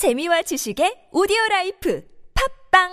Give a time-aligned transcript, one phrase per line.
[0.00, 2.00] 재미와 지식의 오디오 라이프
[2.70, 2.88] 팟빵!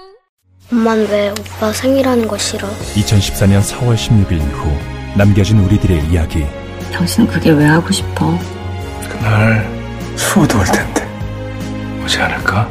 [0.74, 2.68] 엄만 왜 오빠 생일하는 거 싫어?
[2.68, 6.46] 2014년 4월 16일 이후 남겨진 우리들의 이야기.
[6.92, 8.38] 당신은 그게 왜 하고 싶어?
[9.08, 9.66] 그날
[10.18, 11.08] 수호도 올 텐데.
[12.04, 12.70] 오지 않을까?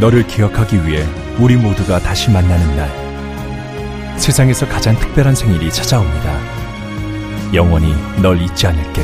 [0.00, 1.02] 너를 기억하기 위해
[1.40, 4.18] 우리 모두가 다시 만나는 날.
[4.18, 7.54] 세상에서 가장 특별한 생일이 찾아옵니다.
[7.54, 9.00] 영원히 널 잊지 않을게.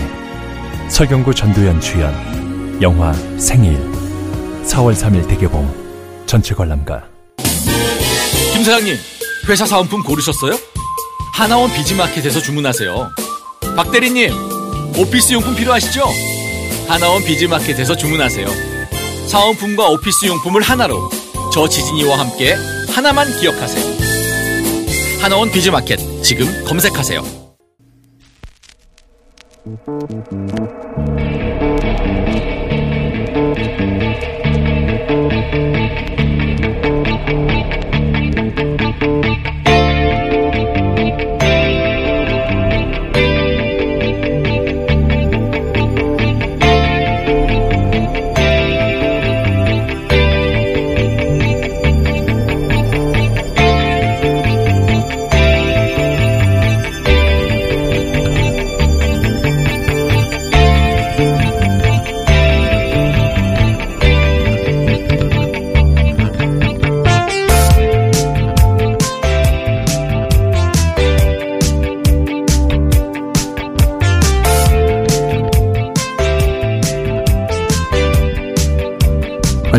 [0.90, 2.12] 설경구 전도연 주연.
[2.82, 3.99] 영화 생일
[4.64, 7.08] 4월 3일 대개봉 전체 관람가
[8.52, 8.96] 김 사장님,
[9.48, 10.52] 회사 사은품 고르셨어요?
[11.32, 13.08] 하나원 비즈마켓에서 주문하세요.
[13.74, 14.30] 박 대리님,
[14.98, 16.04] 오피스 용품 필요하시죠?
[16.86, 18.46] 하나원 비즈마켓에서 주문하세요.
[19.28, 21.08] 사은품과 오피스 용품을 하나로
[21.52, 22.54] 저 지진이와 함께
[22.90, 25.20] 하나만 기억하세요.
[25.22, 27.22] 하나원 비즈마켓 지금 검색하세요.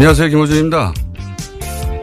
[0.01, 0.29] 안녕하세요.
[0.29, 0.93] 김호준입니다.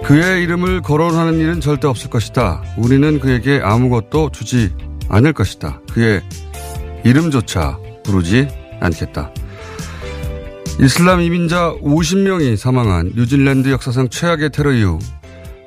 [0.04, 2.62] 그의 이름을 거론하는 일은 절대 없을 것이다.
[2.76, 4.72] 우리는 그에게 아무것도 주지
[5.08, 5.80] 않을 것이다.
[5.92, 6.22] 그의
[7.04, 8.46] 이름조차 부르지
[8.78, 9.34] 않겠다.
[10.80, 15.00] 이슬람 이민자 50명이 사망한 뉴질랜드 역사상 최악의 테러 이후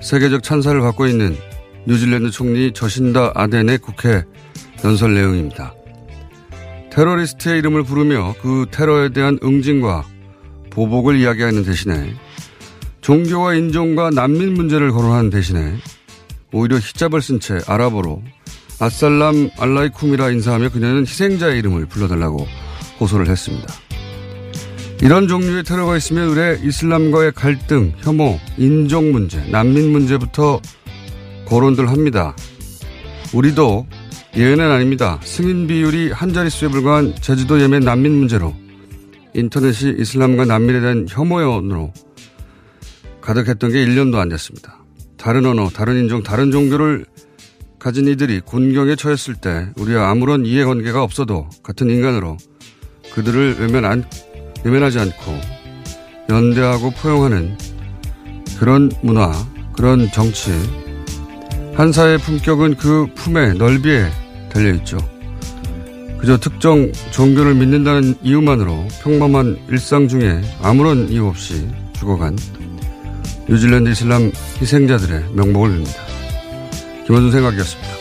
[0.01, 1.35] 세계적 찬사를 받고 있는
[1.85, 4.23] 뉴질랜드 총리 저신다 아덴의 국회
[4.85, 5.73] 연설 내용입니다.
[6.93, 10.05] 테러리스트의 이름을 부르며 그 테러에 대한 응징과
[10.71, 12.13] 보복을 이야기하는 대신에
[13.01, 15.75] 종교와 인종과 난민 문제를 거론하는 대신에
[16.51, 18.21] 오히려 히잡을 쓴 채 아랍어로
[18.79, 22.47] 아살람 알라이쿰이라 인사하며 그녀는 희생자의 이름을 불러달라고
[22.99, 23.67] 호소를 했습니다.
[25.01, 30.61] 이런 종류의 테러가 있으면 왜 이슬람과의 갈등, 혐오, 인종 문제, 난민 문제부터
[31.47, 32.35] 거론들 합니다.
[33.33, 33.87] 우리도
[34.37, 35.19] 예외는 아닙니다.
[35.23, 38.53] 승인 비율이 한 자릿수에 불과한 제주도 예멘 난민 문제로
[39.33, 41.93] 인터넷이 이슬람과 난민에 대한 혐오연으로
[43.21, 44.83] 가득했던 게 1년도 안 됐습니다.
[45.17, 47.05] 다른 언어, 다른 인종, 다른 종교를
[47.79, 52.37] 가진 이들이 곤경에 처했을 때 우리와 아무런 이해관계가 없어도 같은 인간으로
[53.13, 54.03] 그들을 외면 안,
[54.63, 55.39] 외면하지 않고
[56.29, 57.57] 연대하고 포용하는
[58.59, 59.31] 그런 문화,
[59.75, 60.51] 그런 정치,
[61.73, 64.07] 한 사회의 품격은 그 품의 넓이에
[64.51, 65.10] 달려있죠.
[66.21, 72.37] 그저 특정 종교를 믿는다는 이유만으로 평범한 일상 중에 아무런 이유 없이 죽어간
[73.49, 75.97] 뉴질랜드 이슬람 희생자들의 명복을 빕니다.
[77.07, 77.91] 김원준 생각이었습니다.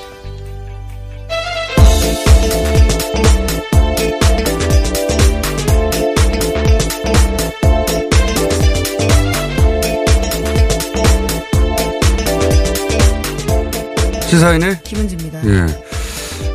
[14.28, 15.44] 시사인의 김은지입니다.
[15.47, 15.90] 예.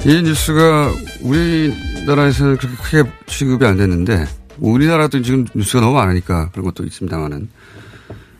[0.06, 4.26] 이 뉴스가 우리나라에서는 그렇게 크게 취급이 안 됐는데
[4.60, 7.50] 우리나라도 지금 뉴스가 너무 많으니까 그런 것도 있습니다만은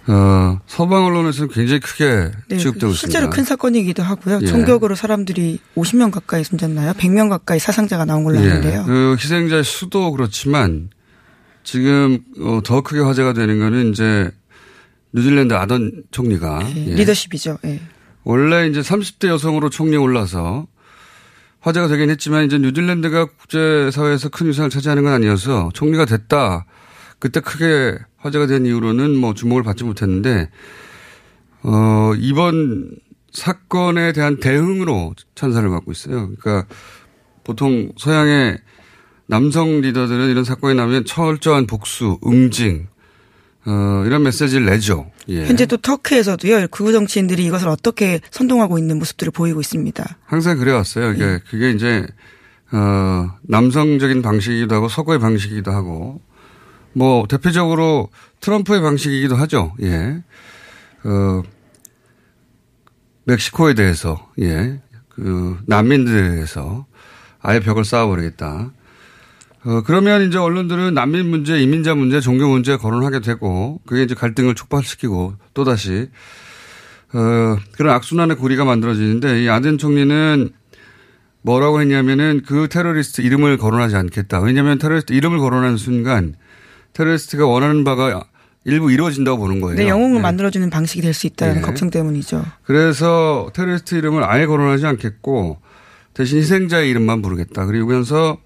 [0.08, 3.30] 어, 서방 언론에서는 굉장히 크게 네, 취급되고 실제로 있습니다.
[3.32, 4.40] 큰 사건이기도 하고요.
[4.44, 4.46] 예.
[4.46, 6.94] 총격으로 사람들이 50명 가까이 숨졌나요?
[6.94, 8.84] 100명 가까이 사상자가 나온 걸로 아는데요.
[8.86, 10.92] 그 희생자의 수도 그렇지만
[11.64, 14.30] 지금 어, 더 크게 화제가 되는 거는 이제
[15.14, 16.96] 뉴질랜드 아던 총리가 예, 예.
[16.96, 17.58] 리더십이죠.
[17.66, 17.82] 예.
[18.24, 20.68] 원래 이제 30대 여성으로 총리에 올라서
[21.66, 26.68] 화제가 되긴 했지만 이제 뉴질랜드가 국제사회에서 큰 위상을 차지하는 건 아니어서 총리가 됐다.
[27.18, 30.52] 그때 크게 화제가 된 이후로는 뭐 주목을 받지 못했는데,
[31.64, 32.92] 어, 이번
[33.32, 36.30] 사건에 대한 대응으로 찬사를 받고 있어요.
[36.38, 36.68] 그러니까
[37.44, 38.60] 보통 서양의
[39.26, 42.86] 남성 리더들은 이런 사건이 나면 철저한 복수, 응징,
[43.68, 45.12] 어, 이런 메시지를 내죠.
[45.28, 45.46] 예.
[45.46, 46.68] 현재 또 터키에서도요.
[46.68, 50.18] 극우 정치인들이 이것을 어떻게 선동하고 있는 모습들을 보이고 있습니다.
[50.26, 51.14] 항상 그래왔어요.
[51.14, 51.40] 이게 예.
[51.50, 52.06] 그게 이제
[52.72, 56.22] 어 남성적인 방식이기도 하고 서구의 방식이기도 하고
[56.94, 58.10] 뭐 대표적으로
[58.40, 59.74] 트럼프의 방식이기도 하죠.
[59.82, 60.22] 예.
[61.04, 61.44] 어
[63.26, 64.80] 멕시코에 대해서 예.
[65.10, 66.86] 그 난민들에 대해서
[67.42, 68.72] 아예 벽을 쌓아버리겠다.
[69.66, 74.54] 어, 그러면 이제 언론들은 난민 문제, 이민자 문제, 종교 문제 거론하게 되고 그게 이제 갈등을
[74.56, 76.10] 촉발시키고 또다시
[77.14, 80.50] 어, 그런 악순환의 고리가 만들어지는데 이 아덴 총리는
[81.42, 84.40] 뭐라고 했냐면은 그 테러리스트 이름을 거론하지 않겠다.
[84.42, 86.36] 왜냐하면 테러리스트 이름을 거론하는 순간
[86.94, 88.26] 테러리스트가 원하는 바가
[88.66, 89.78] 일부 이루어진다고 보는 거예요.
[89.78, 90.22] 네, 영웅을 네.
[90.22, 91.62] 만들어주는 방식이 될 수 있다는 네.
[91.62, 92.44] 걱정 때문이죠.
[92.64, 95.60] 그래서 테러리스트 이름을 아예 거론하지 않겠고
[96.14, 97.66] 대신 희생자의 이름만 부르겠다.
[97.66, 98.38] 그리고면서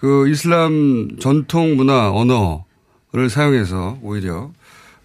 [0.00, 4.52] 그 이슬람 전통 문화 언어를 사용해서 오히려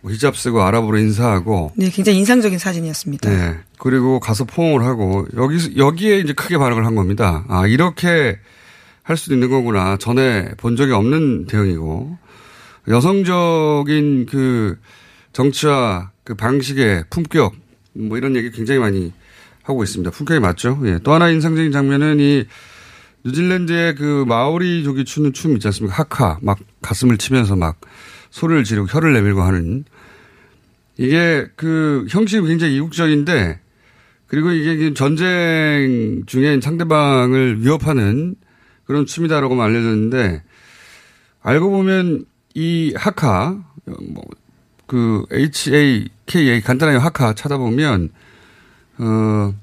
[0.01, 3.29] 뭐 히잡 쓰고 아랍어로 인사하고 네, 굉장히 인상적인 사진이었습니다.
[3.29, 3.57] 네.
[3.79, 7.45] 그리고 가서 포옹을 하고 여기 여기에 이제 크게 반응을 한 겁니다.
[7.47, 8.37] 아 이렇게
[9.01, 9.97] 할 수도 있는 거구나.
[9.97, 12.17] 전에 본 적이 없는 대응이고
[12.87, 14.77] 여성적인 그
[15.31, 17.55] 정치와 그 방식의 품격
[17.93, 19.13] 뭐 이런 얘기 굉장히 많이
[19.63, 20.11] 하고 있습니다.
[20.11, 20.79] 품격이 맞죠.
[20.83, 20.99] 예.
[21.03, 22.45] 또 하나 인상적인 장면은 이
[23.25, 25.95] 뉴질랜드의 그 마오리족이 추는 춤 있지 않습니까?
[25.95, 27.79] 하카 막 가슴을 치면서 막
[28.29, 29.85] 소리를 지르고 혀를 내밀고 하는
[30.97, 33.59] 이게 그 형식이 굉장히 이국적인데
[34.27, 38.35] 그리고 이게 전쟁 중에 상대방을 위협하는
[38.85, 40.43] 그런 춤이다라고 알려졌는데
[41.41, 44.23] 알고 보면 이 하카 뭐
[44.85, 48.09] 그 H A K A 간단하게 하카 찾아보면
[48.99, 49.53] 어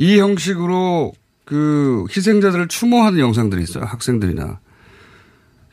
[0.00, 1.12] 이 형식으로
[1.50, 4.60] 그 희생자들을 추모하는 영상들이 있어요 학생들이나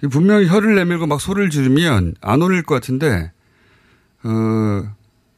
[0.10, 3.32] 분명히 혀를 내밀고 막 소리를 지르면 안 어울릴 것 같은데
[4.24, 4.84] 어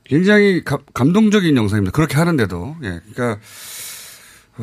[0.05, 1.91] 굉장히 가- 감동적인 영상입니다.
[1.91, 3.37] 그렇게 하는데도 예 그러니까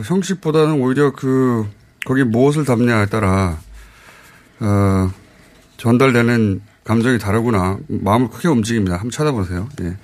[0.02, 1.66] 형식보다는 오히려 그
[2.06, 3.58] 거기 무엇을 담냐에 따라
[4.60, 5.10] 어
[5.76, 8.94] 전달되는 감정이 다르구나 마음을 크게 움직입니다.
[8.96, 9.68] 한번 찾아보세요.
[9.82, 9.96] 예.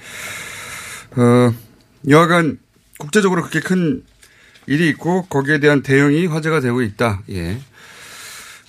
[1.19, 1.55] 어
[2.09, 2.59] 여하간
[2.99, 4.03] 국제적으로 그렇게 큰
[4.67, 7.23] 일이 있고 거기에 대한 대응이 화제가 되고 있다.
[7.31, 7.59] 예.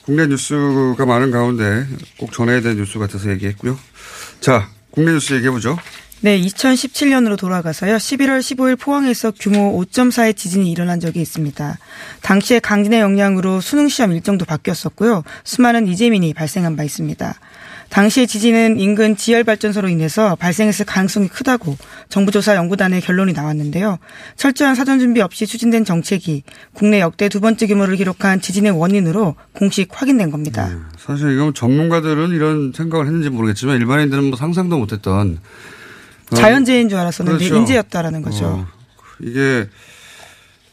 [0.03, 1.87] 국내 뉴스가 많은 가운데
[2.17, 3.77] 꼭 전해야 될 뉴스 같아서 얘기했고요.
[4.41, 5.77] 자, 국내 뉴스 얘기해보죠.
[6.23, 7.97] 네, 2017년으로 돌아가서요.
[7.97, 11.77] 11월 15일 포항에서 규모 5.4의 지진이 일어난 적이 있습니다.
[12.21, 15.23] 당시에 강진의 영향으로 수능 시험 일정도 바뀌었었고요.
[15.43, 17.35] 수많은 이재민이 발생한 바 있습니다.
[17.93, 21.77] 당시의 지진은 인근 지열 발전소로 인해서 발생했을 가능성이 크다고
[22.09, 23.99] 정부조사 연구단의 결론이 나왔는데요.
[24.35, 26.41] 철저한 사전 준비 없이 추진된 정책이
[26.73, 30.75] 국내 역대 두 번째 규모를 기록한 지진의 원인으로 공식 확인된 겁니다.
[30.97, 35.37] 사실 이건 전문가들은 이런 생각을 했는지 모르겠지만 일반인들은 뭐 상상도 못했던
[36.31, 37.59] 어, 자연재해인 줄 알았었는데 그렇죠.
[37.59, 38.45] 인재였다라는 거죠.
[38.45, 38.67] 어,
[39.21, 39.69] 이게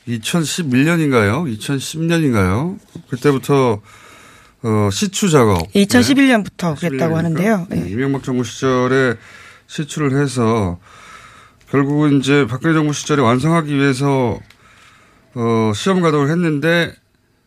[0.09, 1.55] 2011년인가요?
[1.59, 2.79] 2010년인가요?
[3.11, 3.83] 그때부터
[4.63, 5.71] 어, 시추 작업.
[5.73, 7.17] 2011년부터 그랬다고 11년이니까?
[7.17, 7.67] 하는데요.
[7.71, 7.91] 네, 네.
[7.91, 9.15] 이명박 정부 시절에
[9.67, 10.79] 시추를 해서
[11.71, 14.39] 결국은 이제 박근혜 정부 시절에 완성하기 위해서
[15.35, 16.93] 어, 시험 가동을 했는데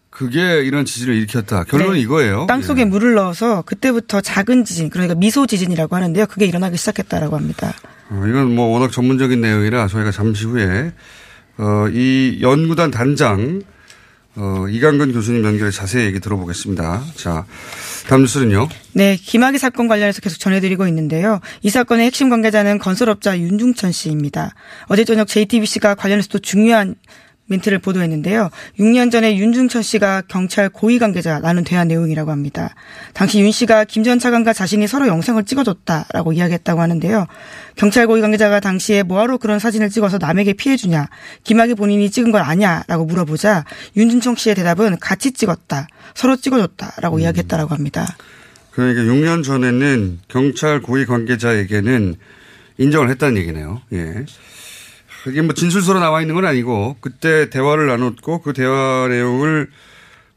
[0.10, 1.64] 그게 이런 지진을 일으켰다.
[1.66, 2.00] 결론은 네.
[2.02, 2.46] 이거예요.
[2.48, 2.86] 땅 속에 예.
[2.86, 6.28] 물을 넣어서 그때부터 작은 지진, 그러니까 미소 지진이라고 하는데요.
[6.28, 7.74] 그게 일어나기 시작했다라고 합니다.
[8.10, 10.94] 어, 이건 뭐 워낙 전문적인 내용이라 저희가 잠시 후에
[11.58, 13.62] 어, 이 연구단 단장
[14.36, 17.04] 어, 이강근 교수님 연결해 자세히 얘기 들어보겠습니다.
[17.16, 17.46] 자,
[18.08, 18.68] 다음 뉴스는요.
[18.94, 21.40] 네, 김학의 사건 관련해서 계속 전해드리고 있는데요.
[21.62, 24.56] 이 사건의 핵심 관계자는 건설업자 윤중천 씨입니다.
[24.88, 26.96] 어제 저녁 JTBC가 관련해서 또 중요한
[27.48, 28.50] 멘트를 보도했는데요.
[28.80, 32.74] 6년 전에 윤중천 씨가 경찰 고위 관계자라는 대화 내용이라고 합니다.
[33.14, 37.26] 당시 윤 씨가 김 전 차관과 자신이 서로 영상을 찍어줬다라고 이야기했다고 하는데요.
[37.76, 41.08] 경찰 고위 관계자가 당시에 뭐하러 그런 사진을 찍어서 남에게 피해 주냐,
[41.44, 43.64] 김학의 본인이 찍은 걸 아냐라고 물어보자
[43.96, 48.06] 윤중천 씨의 대답은 같이 찍었다, 서로 찍어줬다라고 이야기했다라고 합니다.
[48.72, 52.16] 그러니까 6년 전에는 경찰 고위 관계자에게는
[52.78, 53.82] 인정을 했다는 얘기네요.
[53.94, 54.26] 예.
[55.28, 59.70] 이게 뭐 진술서로 나와 있는 건 아니고 그때 대화를 나눴고 그 대화 내용을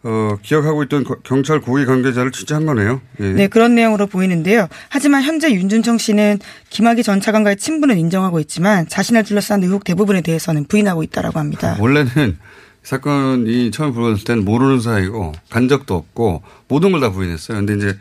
[0.05, 3.01] 어, 기억하고 있던 거- 경찰 고위 관계자를 취재한 거네요.
[3.21, 3.25] 예.
[3.33, 4.69] 네, 그런 내용으로 보이는데요.
[4.89, 6.39] 하지만 현재 윤준청 씨는
[6.71, 11.77] 김학의 전 차관과의 친분은 인정하고 있지만 자신을 둘러싼 의혹 대부분에 대해서는 부인하고 있다라고 합니다.
[11.81, 12.39] 원래는
[12.85, 17.59] 사건이 처음 불거졌을 때는 모르는 사이고 간 적도 없고 모든 걸 다 부인했어요.
[17.59, 17.99] 근데 이제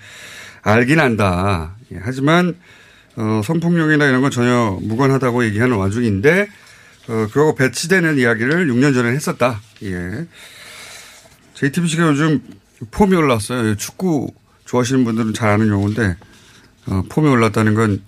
[0.61, 1.73] 알긴 안다.
[1.91, 2.55] 예, 하지만
[3.15, 6.47] 어, 성폭력이나 이런 건 전혀 무관하다고 얘기하는 와중인데
[7.07, 9.61] 어, 그거하고 배치되는 이야기를 6년 전에 했었다.
[9.83, 10.25] 예.
[11.53, 12.41] JTBC가 요즘
[12.91, 13.75] 폼이 올랐어요.
[13.75, 14.31] 축구
[14.65, 16.17] 좋아하시는 분들은 잘 아는 용어인데
[16.87, 18.01] 어, 폼이 올랐다는 건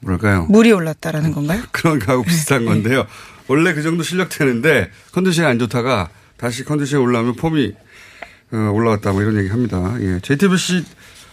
[0.00, 0.46] 뭐랄까요?
[0.46, 1.62] 물이 올랐다라는 건가요?
[1.70, 3.06] 그런 거하고 비슷한 건데요.
[3.48, 7.72] 원래 그 정도 실력 되는데 컨디션이 안 좋다가 다시 컨디션이 올라오면 폼이
[8.52, 9.96] 어, 올라왔다 뭐 이런 얘기 합니다.
[10.00, 10.20] 예.
[10.20, 10.84] JTBC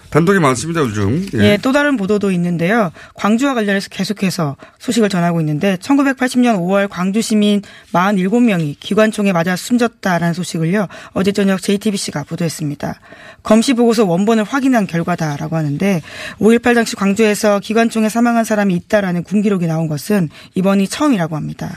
[0.10, 1.26] 단독이 많습니다, 요즘.
[1.36, 1.58] 예.
[1.62, 2.92] 또 다른 보도도 있는데요.
[3.14, 7.62] 광주와 관련해서 계속해서 소식을 전하고 있는데 1980년 5월 광주 시민
[7.94, 10.88] 47명이 기관총에 맞아 숨졌다라는 소식을요.
[11.14, 13.00] 어제 저녁 JTBC가 보도했습니다.
[13.44, 16.02] 검시 보고서 원본을 확인한 결과다라고 하는데
[16.40, 21.76] 5.18 당시 광주에서 기관총에 사망한 사람이 있다라는 군 기록이 나온 것은 이번이 처음이라고 합니다.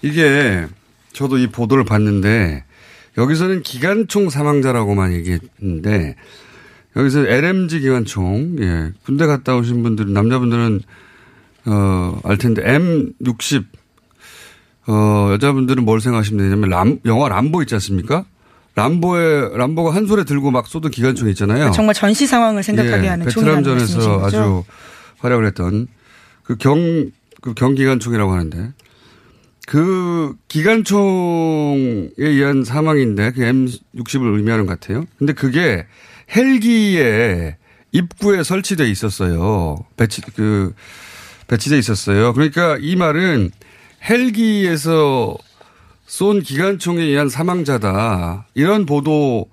[0.00, 0.66] 이게
[1.12, 2.64] 저도 이 보도를 봤는데
[3.18, 6.16] 여기서는 기관총 사망자라고만 얘기했는데
[6.96, 8.92] 여기서 LMG 기관총, 예.
[9.04, 10.80] 군대 갔다 오신 분들은, 남자분들은,
[11.66, 13.64] 어, 알 텐데, M60,
[14.88, 18.24] 어, 여자분들은 뭘 생각하시면 되냐면, 람, 영화 람보 있지 않습니까?
[18.74, 21.70] 람보에, 람보가 한 손에 들고 막 쏘던 기관총 있잖아요.
[21.72, 24.24] 정말 전시 상황을 생각하게 예, 하는 베트남전에서?
[24.24, 24.64] 아주
[25.18, 25.88] 활약을 했던
[26.42, 27.10] 그 경,
[27.42, 28.72] 그 경기관총이라고 하는데
[29.66, 35.04] 그 기관총에 의한 사망인데 그 M60을 의미하는 것 같아요.
[35.18, 35.86] 근데 그게
[36.34, 37.56] 헬기에
[37.92, 39.84] 입구에 설치돼 있었어요.
[39.96, 40.74] 배치, 그,
[41.46, 42.32] 배치돼 있었어요.
[42.32, 43.50] 그러니까 이 말은
[44.08, 45.36] 헬기에서
[46.06, 48.46] 쏜 기관총에 의한 사망자다.
[48.54, 49.48] 이런 보도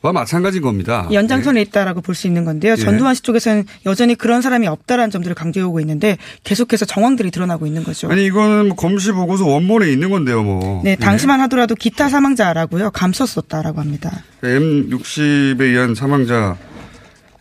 [0.00, 1.08] 와 마찬가지인 겁니다.
[1.10, 2.72] 연장선에 있다라고 볼 수 있는 건데요.
[2.72, 2.76] 예.
[2.76, 8.08] 전두환 씨 쪽에서는 여전히 그런 사람이 없다라는 점들을 강조해오고 있는데 계속해서 정황들이 드러나고 있는 거죠.
[8.10, 10.82] 아니 이거는 뭐 검시 보고서 원본에 있는 건데요, 뭐.
[10.84, 12.90] 네, 당시만 하더라도 기타 사망자라고요.
[12.92, 14.22] 감췄었다라고 합니다.
[14.42, 16.56] M60에 의한 사망자인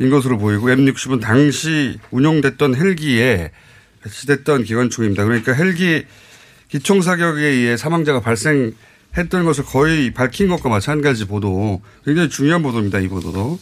[0.10, 3.52] 것으로 보이고 M60은 당시 운용됐던 헬기에
[4.04, 5.24] 배치됐던 기관총입니다.
[5.26, 6.06] 그러니까 헬기
[6.70, 8.74] 기총 사격에 의해 사망자가 발생
[9.18, 13.00] 했던 것을 거의 밝힌 것과 마찬가지 보도 굉장히 중요한 보도입니다.
[13.00, 13.60] 이 보도도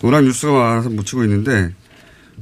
[0.00, 1.72] 노란 뉴스가 많아서 묻히고 있는데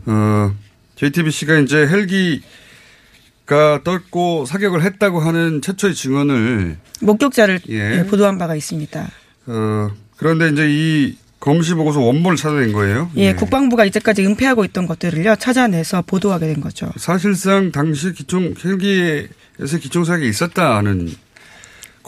[0.06, 0.54] 어,
[0.96, 7.98] JTBC가 이제 헬기가 떴고 사격을 했다고 하는 최초의 증언을 목격자를 예.
[7.98, 9.08] 예, 보도한 바가 있습니다.
[9.46, 13.10] 어, 그런데 이제 이 검시 보고서 원본을 찾아낸 거예요.
[13.16, 13.34] 예, 네.
[13.34, 16.90] 국방부가 이제까지 은폐하고 있던 것들을요 찾아내서 보도하게 된 거죠.
[16.96, 21.08] 사실상 당시 기총 헬기에서 기총 사격이 있었다는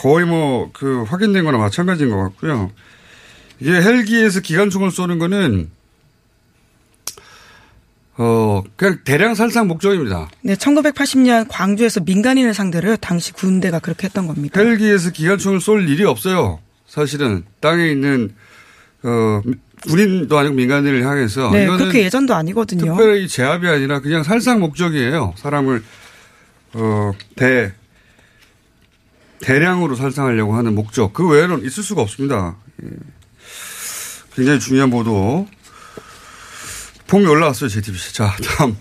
[0.01, 2.71] 거의 뭐 그 확인된 거나 마찬가지인 것 같고요.
[3.59, 5.69] 이게 헬기에서 기관총을 쏘는 거는
[8.17, 10.29] 어 그냥 대량 살상 목적입니다.
[10.43, 14.59] 네, 1980년 광주에서 민간인을 상대로 당시 군대가 그렇게 했던 겁니다.
[14.61, 16.61] 헬기에서 기관총을 쏠 일이 없어요.
[16.87, 18.35] 사실은 땅에 있는
[19.03, 19.43] 어
[19.87, 22.97] 군인도 아니고 민간인을 향해서 네, 그렇게 예전도 아니거든요.
[22.97, 25.35] 특별히 제압이 아니라 그냥 살상 목적이에요.
[25.37, 25.83] 사람을
[26.75, 27.73] 어, 대
[29.41, 31.13] 대량으로 살상하려고 하는 목적.
[31.13, 32.57] 그 외에는 있을 수가 없습니다.
[32.83, 32.89] 예.
[34.35, 35.49] 굉장히 중요한 보도.
[37.09, 38.15] 폼이 올라왔어요, JTBC.
[38.15, 38.77] 자, 다음.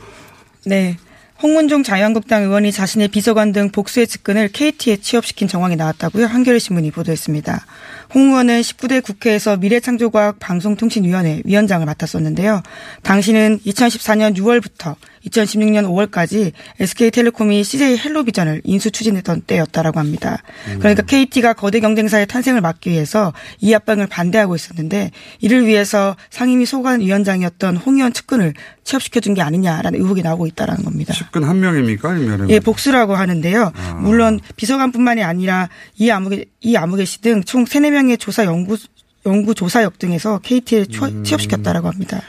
[0.66, 0.98] 네.
[1.42, 6.26] 홍문종 자유한국당 의원이 자신의 비서관 등 복수의 측근을 KT에 취업시킨 정황이 나왔다고요.
[6.26, 7.66] 한겨레 신문이 보도했습니다.
[8.14, 12.64] 홍 의원은 19대 국회에서 미래창조과학 방송통신위원회 위원장을 맡았었는데요.
[13.04, 20.42] 당시는 2014년 6월부터 2016년 5월까지 SK텔레콤이 CJ 헬로비전을 인수 추진했던 때였다라고 합니다.
[20.80, 27.78] 그러니까 KT가 거대 경쟁사의 탄생을 막기 위해서 이 합방을 반대하고 있었는데 이를 위해서 상임위 소관위원장이었던
[27.78, 31.14] 홍 의원 측근을 취업시켜준 게 아니냐라는 의혹이 나오고 있다라는 겁니다.
[31.14, 32.10] 측근 한 명입니까?
[32.10, 33.72] 아니면 예, 복수라고 하는데요.
[34.00, 38.78] 물론 비서관뿐만이 아니라 이 아무개 이 아무개 씨등총 3, 4명 의 조사 연구
[39.26, 40.86] 연구 조사역 등에서 KT에
[41.24, 42.22] 취업시켰다라고 합니다.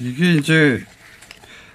[0.00, 0.84] 이게 이제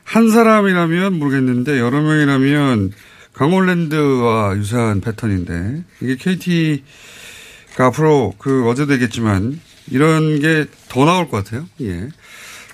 [0.03, 2.91] 한 사람이라면 모르겠는데 여러 명이라면
[3.33, 9.59] 강원랜드와 유사한 패턴인데 이게 KT가 앞으로 그 어제도 얘기했지만
[9.91, 11.67] 이런 게 더 나올 것 같아요.
[11.81, 12.09] 예.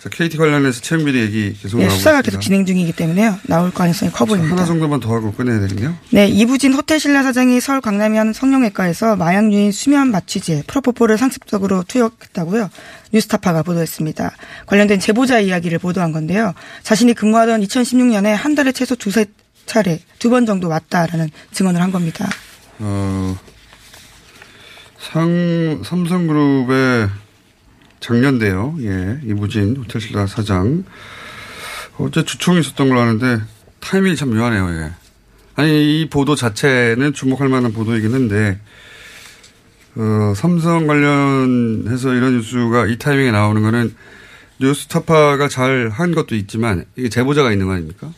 [0.05, 2.29] 자, KT 관련해서 채용비리 얘기 계속 예, 나오고 수사가 있습니다.
[2.37, 3.39] 계속 진행 중이기 때문에요.
[3.47, 4.53] 나올 가능성이 커 보입니다.
[4.55, 5.97] 하나 정도만 더 하고 끝내야 되겠네요.
[6.11, 11.83] 네, 이부진 호텔 신라 사장이 서울 강남의 한 성형외과에서 마약 유인 수면 마취제 프로포폴을 상습적으로
[11.87, 12.69] 투여했다고요.
[13.13, 14.31] 뉴스타파가 보도했습니다.
[14.67, 16.53] 관련된 제보자 이야기를 보도한 건데요.
[16.83, 19.25] 자신이 근무하던 2016년에 한 달에 최소 두세
[19.65, 22.29] 차례 두 번 정도 왔다라는 증언을 한 겁니다.
[22.77, 23.35] 어,
[24.99, 27.09] 상, 삼성그룹의
[27.99, 28.75] 작년대요.
[28.81, 29.19] 예.
[29.23, 30.83] 이부진 호텔신라 사장.
[31.97, 33.39] 어제 주총이 있었던 걸로 아는데
[33.79, 34.69] 타이밍이 참 묘하네요.
[34.69, 34.91] 예.
[35.55, 38.59] 아니, 이 보도 자체는 주목할 만한 보도이긴 한데,
[39.95, 43.95] 어, 삼성 관련해서 이런 뉴스가 이 타이밍에 나오는 거는
[44.59, 48.11] 뉴스타파가 잘 한 것도 있지만 이게 제보자가 있는 거 아닙니까?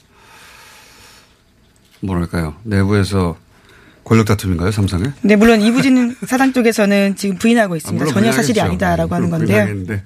[2.01, 2.55] 뭐랄까요.
[2.63, 3.38] 내부에서
[4.08, 5.04] 권력 다툼인가요, 삼성에?
[5.22, 8.06] 네, 물론 이부진 사장 쪽에서는 지금 부인하고 아, 있습니다.
[8.06, 8.62] 물론 전혀 사실이.
[8.62, 9.66] 아니다라고 하는 물론 건데요.
[9.66, 10.04] 부인하겠는데,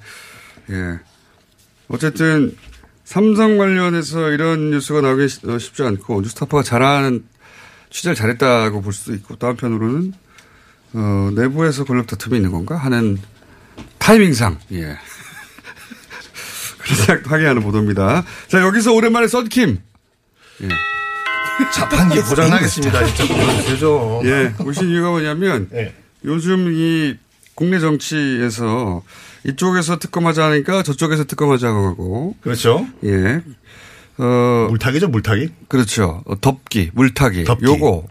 [0.72, 1.00] 예.
[1.88, 2.58] 어쨌든
[3.05, 7.24] 삼성 관련해서 이런 뉴스가 나오기 쉽- 어, 쉽지 않고 뉴스타파가 잘하는
[7.91, 10.13] 취재를 잘했다고 볼 수도 있고 또 한편으로는
[10.93, 13.20] 어, 내부에서 권력 다툼이 있는 건가 하는
[14.00, 14.98] 타이밍상 예.
[16.79, 18.25] 그런 생각도 하게 하는 보도입니다.
[18.48, 19.77] 자, 여기서 오랜만에 썬킴.
[20.63, 20.70] 예.
[21.73, 23.05] 자판기 고장나겠습니다.
[23.05, 24.21] 진짜 보여주세요.
[24.25, 25.93] 예, 오신 이유가 뭐냐면 예.
[26.25, 27.15] 요즘 이
[27.55, 29.03] 국내 정치에서
[29.45, 32.87] 이쪽에서 특검하자 하니까 저쪽에서 특검하자고 하고 그렇죠.
[33.03, 33.41] 예.
[34.17, 35.49] 어, 물타기죠, 물타기.
[35.67, 36.21] 그렇죠.
[36.25, 37.43] 어, 덮기, 물타기.
[37.43, 37.65] 덮기.
[37.65, 38.07] 요거.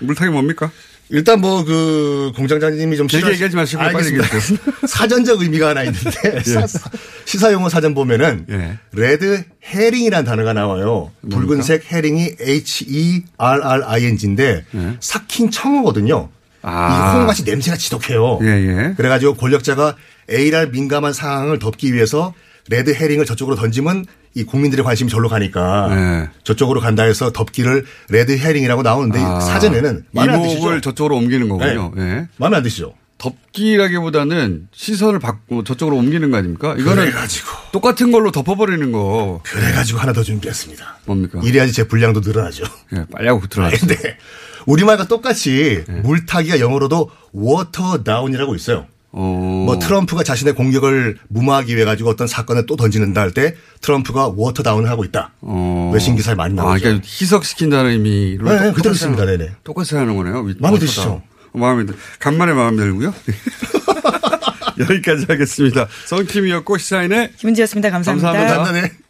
[0.00, 0.70] 물타기 뭡니까?
[1.08, 4.26] 일단 뭐 그 공장장님이 좀 길게 얘기하지 마시고 알겠습니다.
[4.88, 6.90] 사전적 의미가 하나 있는데 사- 사-
[7.24, 8.78] 시사용어 사전 보면은 예.
[8.92, 11.10] red herring이라는 단어가 나와요.
[11.30, 14.64] 붉은색 헤링이 H E R R I N G인데
[15.00, 16.28] 삭힌 청어거든요.
[16.32, 16.36] 예.
[16.68, 17.12] 아.
[17.14, 18.40] 이 홍어같이 냄새가 지독해요.
[18.42, 18.94] 예, 예.
[18.96, 19.94] 그래가지고 권력자가
[20.28, 22.34] A랄 민감한 상황을 덮기 위해서
[22.68, 26.28] red herring을 저쪽으로 던지면 이 국민들의 관심이 절로 가니까 예.
[26.44, 30.58] 저쪽으로 간다 해서 덮기를 red herring이라고 나오는데 아, 사전에는 마음에 안 드시죠?
[30.58, 31.92] 이목을 저쪽으로 옮기는 거군요.
[31.98, 32.28] 예.
[32.36, 32.94] 마음에 안 드시죠?
[33.18, 36.74] 덮기라기보다는 시선을 바꾸고 저쪽으로 옮기는 거 아닙니까?
[36.78, 40.98] 이거는 그래가지고 똑같은 걸로 덮어버리는 거 그래가지고 하나 더 준비했습니다.
[41.06, 41.40] 뭡니까?
[41.42, 42.64] 이래야지 제 분량도 늘어나죠.
[42.94, 43.80] 예, 빨리 하고 들어가세요.
[43.80, 44.18] 근데
[44.66, 48.86] 우리말과 똑같이 물타기가 영어로도 water down이라고 있어요.
[49.18, 49.62] 어.
[49.66, 54.62] 뭐 트럼프가 자신의 공격을 무마하기 위해 가지고 어떤 사건을 또 던지는다 할 때 트럼프가 water
[54.62, 55.32] down을 하고 있다.
[55.40, 55.90] 어.
[55.94, 56.82] 외신 기사에 많이 아, 나오죠.
[56.82, 59.24] 그러니까 희석시킨다는 의미로 네, 네, 그대로 씁니다.
[59.24, 59.52] 네네.
[59.64, 60.40] 똑같이 하는 거네요.
[60.42, 60.78] 위- 마음에.
[60.78, 61.22] 드시죠?
[61.52, 61.94] 어, 마음에 들.
[62.18, 63.14] 간만에 마음 들고요.
[64.78, 65.86] 여기까지 하겠습니다.
[66.06, 67.90] 썬킴이었고 시사인의 김은지였습니다.
[67.90, 68.32] 감사합니다.
[68.56, 69.05] 감사합니다.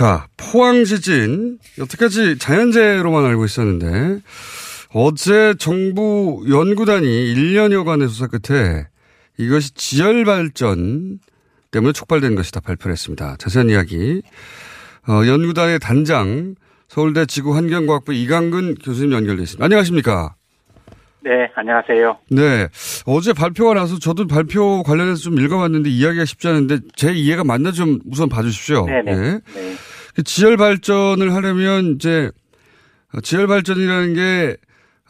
[0.00, 4.22] 자, 포항 지진 여태까지 자연재해로만 알고 있었는데
[4.94, 8.86] 어제 정부 연구단이 1년여간의 수사 끝에
[9.36, 11.18] 이것이 지열 발전
[11.70, 13.36] 때문에 촉발된 것이다 발표를 했습니다.
[13.36, 14.22] 자세한 이야기
[15.06, 16.54] 어, 연구단의 단장
[16.88, 19.62] 서울대 지구환경과학부 이강근 교수님 연결돼 있습니다.
[19.62, 20.34] 안녕하십니까?
[21.22, 22.16] 네, 안녕하세요.
[22.30, 22.68] 네.
[23.04, 27.98] 어제 발표가 나서 저도 발표 관련해서 좀 읽어봤는데 이야기가 쉽지 않은데 제 이해가 맞나 좀
[28.10, 28.86] 우선 봐주십시오.
[28.86, 29.12] 네네.
[29.12, 29.16] 예.
[29.16, 29.76] 네.
[30.14, 32.30] 그 지열 발전을 하려면 이제
[33.14, 34.56] 어, 지열 발전이라는 게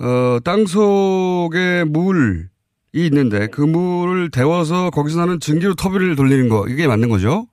[0.01, 2.45] 어, 땅 속에 물이
[2.93, 7.47] 있는데 그 물을 데워서 거기서 나는 증기로 터빈을 돌리는 거 이게 맞는 거죠?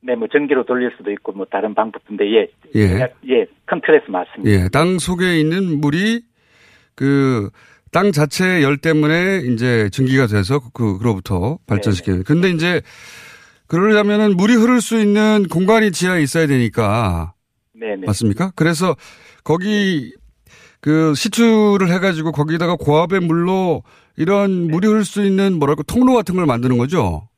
[0.00, 3.12] 네, 뭐 전기로 돌릴 수도 있고 뭐 다른 방법인데 예, 예.
[3.28, 4.50] 예, 큰 틀에서 맞습니다.
[4.50, 4.68] 예.
[4.68, 6.22] 땅 속에 있는 물이
[6.94, 7.50] 그
[7.96, 12.24] 땅 자체의 열 때문에 이제 증기가 돼서 그, 그로부터 발전시키는.
[12.24, 12.82] 근데 이제
[13.68, 17.34] 그러려면은 물이 흐를 수 있는 공간이 지하에 있어야 되니까
[17.72, 18.06] 네, 네.
[18.06, 18.52] 맞습니까?
[18.54, 18.94] 그래서
[19.44, 20.12] 거기
[20.80, 23.82] 그 시추를 해가지고 거기다가 고압의 물로
[24.16, 27.28] 이런 물이 흐를 수 있는 뭐랄까 통로 같은 걸 만드는 거죠.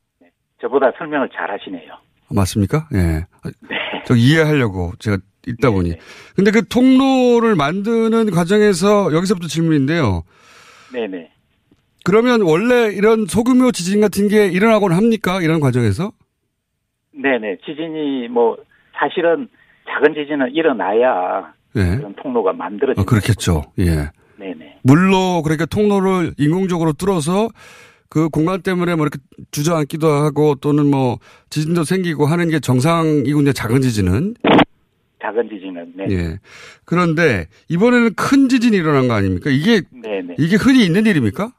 [0.60, 1.92] 저보다 설명을 잘 하시네요.
[2.30, 2.88] 맞습니까?
[2.94, 2.98] 예.
[2.98, 3.24] 네.
[4.06, 5.94] 저 이해하려고 제가 읽다 보니.
[6.36, 10.24] 근데 그 통로를 만드는 과정에서 여기서부터 질문인데요.
[10.92, 11.30] 네, 네.
[12.04, 15.40] 그러면 원래 이런 소규모 지진 같은 게 일어나곤 합니까?
[15.40, 16.12] 이런 과정에서?
[17.18, 17.56] 네, 네.
[17.64, 18.56] 지진이 뭐
[18.94, 19.48] 사실은
[19.88, 21.96] 작은 지진은 일어나야 예.
[21.96, 23.02] 그런 통로가 만들어집니다.
[23.02, 23.64] 어, 그렇겠죠.
[23.78, 24.10] 예.
[24.38, 24.78] 네, 네.
[24.82, 27.48] 물로 그러니까 통로를 인공적으로 뚫어서
[28.08, 29.18] 그 공간 때문에 뭐 이렇게
[29.50, 31.18] 주저앉기도 하고 또는 뭐
[31.50, 33.52] 지진도 생기고 하는 게 정상이군요.
[33.52, 34.34] 작은 지진은.
[35.20, 36.06] 작은 지진은 네.
[36.10, 36.38] 예.
[36.84, 39.50] 그런데 이번에는 큰 지진이 일어난 거 아닙니까?
[39.50, 40.36] 이게 네, 네.
[40.38, 41.52] 이게 흔히 있는 일입니까?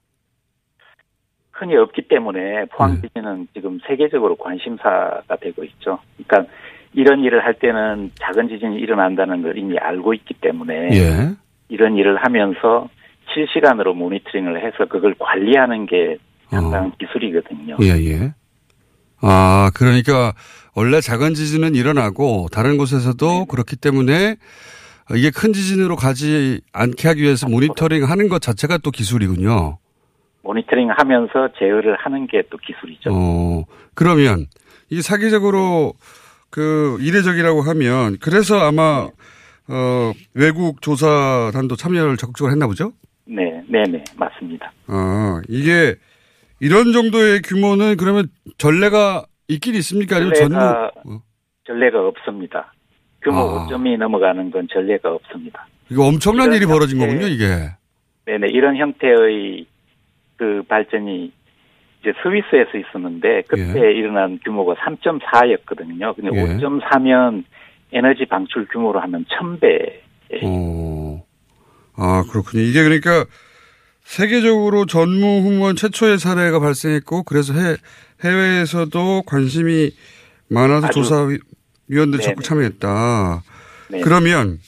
[1.59, 3.01] 흔히 없기 때문에 포항 네.
[3.07, 5.99] 지진은 지금 세계적으로 관심사가 되고 있죠.
[6.17, 6.51] 그러니까
[6.93, 11.35] 이런 일을 할 때는 작은 지진이 일어난다는 걸 이미 알고 있기 때문에 예.
[11.67, 12.87] 이런 일을 하면서
[13.33, 16.17] 실시간으로 모니터링을 해서 그걸 관리하는 게
[16.49, 17.77] 상당한 기술이거든요.
[17.81, 18.33] 예, 예.
[19.21, 20.33] 아, 그러니까
[20.75, 24.37] 원래 작은 지진은 일어나고 다른 곳에서도 그렇기 때문에
[25.15, 29.77] 이게 큰 지진으로 가지 않게 하기 위해서 모니터링 하는 것 자체가 또 기술이군요.
[30.43, 33.09] 모니터링 하면서 제어를 하는 게 또 기술이죠.
[33.13, 34.45] 어, 그러면
[34.89, 35.93] 이게 사기적으로
[36.49, 39.07] 그 이례적이라고 하면 그래서 아마
[39.67, 42.93] 어, 외국 조사단도 참여를 적극적으로 했나 보죠?
[43.25, 44.71] 네, 네, 네, 맞습니다.
[44.87, 45.95] 아, 이게
[46.59, 50.15] 이런 정도의 규모는 그러면 전례가 있긴 있습니까?
[50.15, 50.49] 아니면 전무?
[50.55, 51.21] 전례가 어,
[51.67, 52.73] 전례가 없습니다.
[53.21, 53.67] 규모 아.
[53.67, 55.67] 5점이 넘어가는 건 전례가 없습니다.
[55.91, 57.45] 이거 엄청난 일이 벌어진 형태- 거군요, 이게.
[58.25, 59.65] 네네, 이런 형태의
[60.39, 61.33] 그 발전이
[61.99, 66.15] 이제 스위스에서 있었는데 그때 일어난 규모가 3.4였거든요.
[66.15, 66.57] 근데 예.
[66.57, 67.43] 5.4면
[67.91, 69.99] 에너지 방출 규모로 하면 1000배.
[70.43, 71.21] 어.
[71.97, 72.63] 아, 그렇군요.
[72.63, 73.25] 이게 그러니까
[74.03, 77.75] 세계적으로 전무후무한 최초의 사례가 발생했고 그래서 해,
[78.23, 79.91] 해외에서도 관심이
[80.49, 81.27] 많아서 조사
[81.89, 82.23] 위원들이 네네.
[82.23, 83.43] 적극 참여했다.
[83.91, 83.99] 네.
[83.99, 84.59] 그러면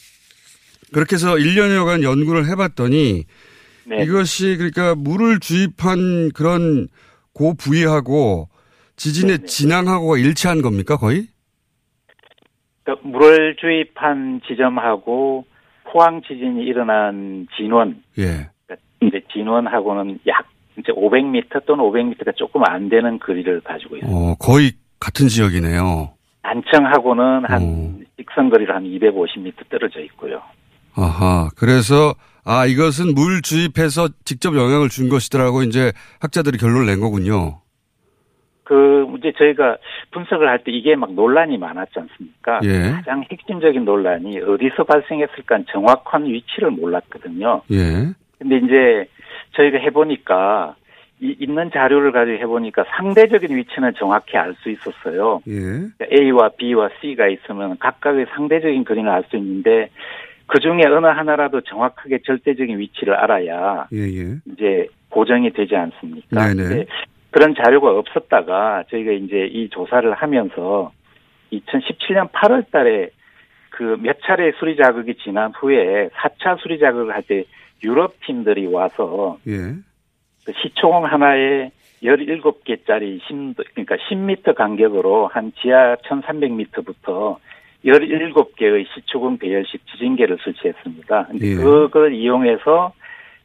[0.91, 3.25] 그렇게 해서 1년여간 연구를 해봤더니
[3.91, 4.03] 네.
[4.03, 6.87] 이것이 그러니까 물을 주입한 그런
[7.33, 8.47] 고 부위하고
[8.95, 9.47] 지진의 네네.
[9.47, 11.27] 진앙하고가 일치한 겁니까 거의?
[12.83, 15.45] 그러니까 물을 주입한 지점하고
[15.91, 18.49] 포항 지진이 일어난 진원, 예.
[18.65, 24.09] 그러니까 이제 진원하고는 약 이제 500m 또는 500m가 조금 안 되는 거리를 가지고 있어요.
[24.09, 26.13] 어, 거의 같은 지역이네요.
[26.43, 27.99] 단청하고는 한 어.
[28.17, 30.41] 직선 거리로 한 250m 떨어져 있고요.
[30.95, 31.49] 아하.
[31.57, 37.59] 그래서 아 이것은 물 주입해서 직접 영향을 준 것이더라고 이제 학자들이 결론을 낸 거군요.
[38.63, 39.77] 그 이제 저희가
[40.11, 42.59] 분석을 할 때 이게 막 논란이 많았지 않습니까?
[42.63, 42.91] 예.
[42.91, 47.61] 가장 핵심적인 논란이 어디서 발생했을까 정확한 위치를 몰랐거든요.
[47.71, 48.13] 예.
[48.39, 49.05] 근데 이제
[49.55, 50.75] 저희가 해보니까
[51.19, 55.41] 이 있는 자료를 가지고 해보니까 상대적인 위치는 정확히 알 수 있었어요.
[55.47, 55.53] 예.
[55.59, 59.89] 그러니까 A와 B와 C가 있으면 각각의 상대적인 그림을 알수 있는데
[60.51, 64.35] 그 중에 어느 하나라도 정확하게 절대적인 위치를 알아야 예, 예.
[64.51, 66.47] 이제 고정이 되지 않습니까?
[66.47, 66.63] 네네.
[66.69, 66.85] 근데
[67.31, 70.91] 그런 자료가 없었다가 저희가 이제 이 조사를 하면서
[71.53, 73.11] 2017년 8월 달에
[73.69, 77.45] 그 몇 차례 수리 자극이 지난 후에 4차 수리 자극을 할 때
[77.83, 79.73] 유럽 팀들이 와서 예.
[80.45, 81.71] 그 시총 하나에
[82.03, 87.37] 17개짜리 심도, 그러니까 10m 간격으로 한 지하 1300m부터
[87.85, 91.29] 17개의 시초금 배열식 지진계를 설치했습니다.
[91.41, 91.55] 예.
[91.55, 92.93] 그걸 이용해서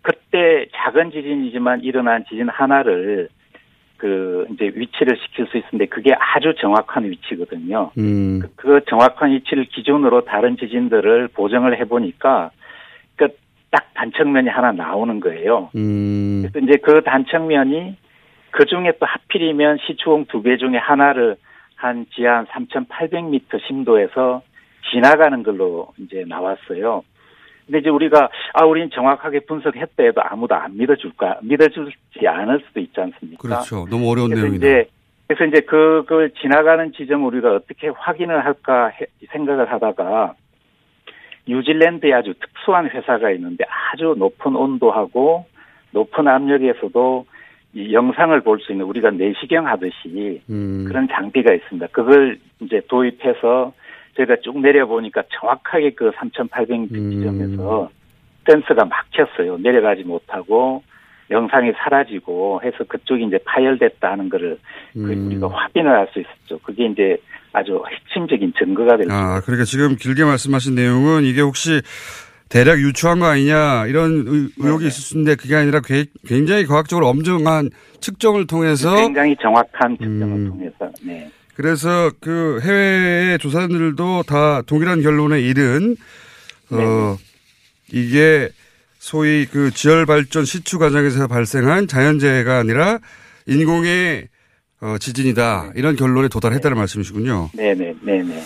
[0.03, 3.29] 그때 작은 지진이지만 일어난 지진 하나를
[3.97, 7.91] 그 이제 위치를 시킬 수 있는데 그게 아주 정확한 위치거든요.
[7.99, 8.41] 음.
[8.41, 12.51] 그, 그 정확한 위치를 기준으로 다른 지진들을 보정을 해보니까
[13.17, 15.71] 그딱 단층면이 하나 나오는 거예요.
[15.75, 16.43] 음.
[16.43, 17.97] 그래서 이제 그 단층면이
[18.51, 21.37] 그 중에 또 하필이면 시추홍 두개 중에 하나를
[21.77, 24.43] 한 지하 한 3,800m 심도에서
[24.91, 27.03] 지나가는 걸로 이제 나왔어요.
[27.67, 33.01] 근데 이제 우리가 아 우리는 정확하게 분석했다 해도 아무도 안 믿어줄까 믿어주지 않을 수도 있지
[33.01, 33.41] 않습니까?
[33.43, 33.87] 그렇죠.
[33.91, 34.67] 너무 어려운 그래서 내용이다.
[34.67, 34.91] 이제
[35.27, 40.35] 그래서 이제 그걸 지나가는 지점 우리가 어떻게 확인을 할까 해- 생각을 하다가
[41.49, 45.47] 뉴질랜드에 아주 특수한 회사가 있는데 아주 높은 온도하고
[45.91, 47.27] 높은 압력에서도
[47.77, 50.87] 이 영상을 볼 수 있는 우리가 내시경 하듯이 음.
[50.89, 51.89] 그런 장비가 있습니다.
[51.93, 53.75] 그걸 이제 도입해서
[54.17, 57.11] 저희가 쭉 내려보니까 정확하게 그 3,800m 음.
[57.11, 57.91] 지점에서
[58.49, 59.59] 센서가 막혔어요.
[59.59, 60.83] 내려가지 못하고
[61.31, 64.59] 영상이 사라지고 해서 그쪽이 이제 파열됐다 하는 거를
[64.95, 65.27] 그 음.
[65.27, 66.59] 우리가 확인을 할 수 있었죠.
[66.63, 67.19] 그게 이제
[67.53, 69.13] 아주 핵심적인 증거가 될 수.
[69.13, 71.83] 아, 그러니까 지금 길게 말씀하신 내용은 이게 혹시
[72.49, 74.89] 대략 유추한 거 아니냐 이런 의- 의혹이 네네.
[74.89, 80.49] 있을 수 있는데 그게 아니라 게- 굉장히 과학적으로 엄정한 측정을 통해서 굉장히 정확한 측정을 음.
[80.51, 81.31] 통해서 네.
[81.55, 85.97] 그래서 그 해외의 조사들도 다 동일한 결론에 이른
[86.71, 87.17] 어
[87.93, 88.49] 이게
[88.99, 92.99] 소위 그 지열 발전 시추 과정에서 발생한 자연재해가 아니라
[93.47, 94.29] 인공의
[94.83, 97.51] 어, 지진이다 이런 결론에 도달했다는 말씀이시군요.
[97.55, 98.43] 네네 네네.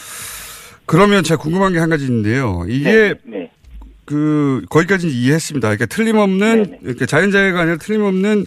[0.86, 2.64] 그러면 제가 궁금한 게 한 가지 있는데요.
[2.68, 3.39] 이게 네, 네.
[4.11, 5.68] 그 거기까지는 이해했습니다.
[5.68, 6.79] 그러니까 틀림없는 네네.
[6.83, 8.44] 이렇게 자연재해가 아니라 틀림없는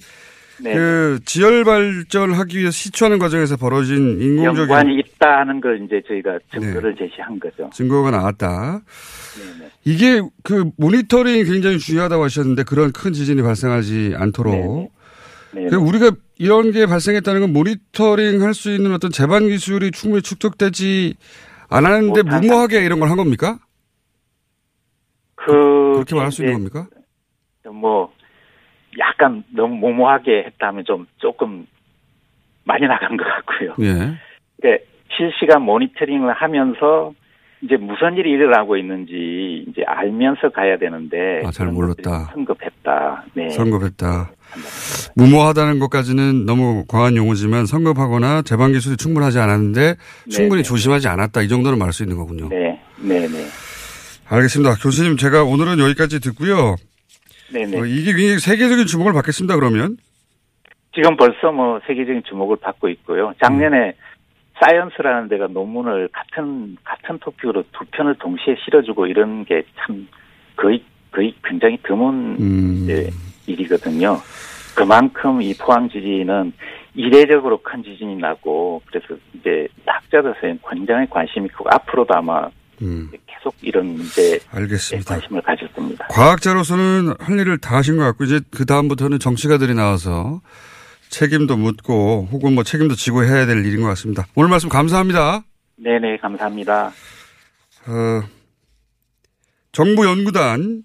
[0.60, 0.74] 네.
[0.76, 6.96] 그 지열 발전하기 위해서 시추하는 과정에서 벌어진 인공적인 연관이 있다 하는 걸 이제 저희가 증거를
[6.98, 7.70] 제시한 거죠.
[7.74, 8.82] 증거가 나왔다.
[9.38, 9.70] 네네.
[9.86, 14.92] 이게 그 모니터링이 굉장히 중요하다고 하셨는데 그런 큰 지진이 발생하지 않도록.
[15.54, 15.70] 네네.
[15.70, 21.16] 그 우리가 이런 게 발생했다는 건 모니터링 할 수 있는 어떤 재반 기술이 충분히 축적되지
[21.70, 23.60] 않았는데 못한 무모하게 이런 걸 한 겁니까?
[25.46, 26.88] 그 그렇게 말할 수 있는 겁니까?
[27.72, 28.12] 뭐
[29.00, 31.66] 약간 너무 모모하게 했다면 좀 조금
[32.66, 33.76] 많이 나간 것 같고요.
[33.82, 34.14] 예.
[34.62, 37.14] 그러니까 실시간 모니터링을 하면서
[37.62, 42.32] 이제 무슨 일이 일어나고 있는지 이제 알면서 가야 되는데 아, 잘 몰랐다.
[42.34, 43.24] 성급했다.
[43.36, 43.50] 네.
[43.52, 44.32] 성급했다.
[45.16, 49.96] 무모하다는 것까지는 너무 과한 용어지만 성급하거나 재반 기술이 충분하지 않았는데
[50.30, 50.68] 충분히 네.
[50.68, 51.42] 조심하지 않았다.
[51.42, 52.50] 이 정도는 말할 수 있는 거군요.
[52.50, 53.46] 네, 네, 네,
[54.34, 54.76] 알겠습니다.
[54.82, 56.76] 교수님 제가 오늘은 여기까지 듣고요.
[57.52, 57.80] 네, 네.
[57.80, 59.56] 어, 이게 굉장히 세계적인 주목을 받겠습니다.
[59.56, 59.98] 그러면
[60.96, 63.34] 지금 벌써 뭐 세계적인 주목을 받고 있고요.
[63.44, 63.94] 작년에
[64.60, 70.08] 사이언스라는 데가 논문을 같은 같은 토픽으로 두 편을 동시에 실어주고 이런 게 참
[70.56, 73.10] 거의 거의 굉장히 드문 음, 이제
[73.46, 74.18] 일이거든요.
[74.76, 76.54] 그만큼 이 포항 지진은
[76.96, 82.50] 이례적으로 큰 지진이 나고 그래서 이제 학자들한테 굉장히 관심이 크고 앞으로도 아마
[82.82, 83.10] 음,
[83.44, 85.20] 계속 이런 문제에 알겠습니다.
[85.20, 86.08] 관심을 가질 겁니다.
[86.10, 90.42] 과학자로서는 할 일을 다 하신 것 같고 이제 그 다음부터는 정치가들이 나와서
[91.10, 94.26] 책임도 묻고 혹은 뭐 책임도 지고 해야 될 일인 것 같습니다.
[94.36, 95.44] 오늘 말씀 감사합니다.
[95.76, 96.92] 네네, 감사합니다.
[97.88, 98.24] 어,
[99.72, 100.84] 정부 연구단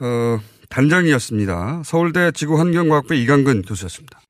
[0.00, 1.82] 어, 단장이었습니다.
[1.84, 4.20] 서울대 지구환경과학부 이강근 교수였습니다.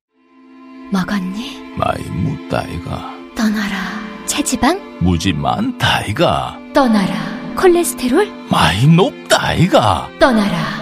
[0.90, 1.76] 먹었니?
[1.76, 3.76] 많이 묻다이가 떠나라.
[4.26, 4.98] 체지방?
[5.00, 7.39] 무지 많다이가 떠나라.
[7.56, 8.28] 콜레스테롤?
[8.50, 10.80] 많이 높다이가 떠나라.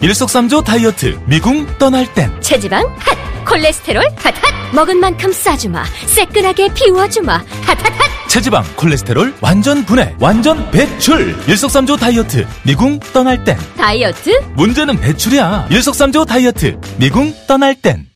[0.00, 2.86] 일석삼조 다이어트 미궁 떠날 땐 체지방?
[2.98, 3.18] 핫!
[3.46, 4.02] 콜레스테롤?
[4.16, 4.34] 핫!
[4.42, 4.74] 핫!
[4.74, 5.84] 먹은 만큼 싸주마.
[6.06, 7.32] 새끈하게 비워주마.
[7.34, 7.44] 핫!
[7.66, 7.76] 핫!
[7.76, 8.28] 핫!
[8.28, 14.30] 체지방 콜레스테롤 완전 분해 완전 배출 일석삼조 다이어트 미궁 떠날 땐 다이어트?
[14.54, 18.06] 문제는 배출이야 일석삼조 다이어트 미궁 떠날 땐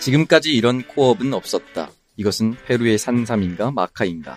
[0.00, 1.90] 지금까지 이런 코업은 없었다.
[2.16, 4.36] 이것은 페루의 산삼인가 마카인가?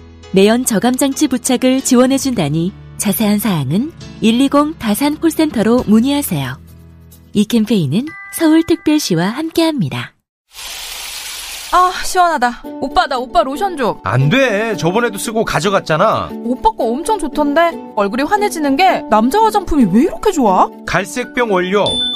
[0.33, 3.91] 내연 저감 장치 부착을 지원해 준다니 자세한 사항은
[4.21, 6.57] 120 다산 콜센터로 문의하세요.
[7.33, 8.05] 이 캠페인은
[8.37, 10.13] 서울특별시와 함께합니다.
[11.73, 12.63] 아 시원하다.
[12.81, 13.97] 오빠 나 오빠 로션 좀.
[14.03, 14.75] 안 돼.
[14.75, 16.29] 저번에도 쓰고 가져갔잖아.
[16.43, 20.69] 오빠 거 엄청 좋던데 얼굴이 환해지는 게 남자 화장품이 왜 이렇게 좋아?
[20.85, 21.85] 갈색병 원료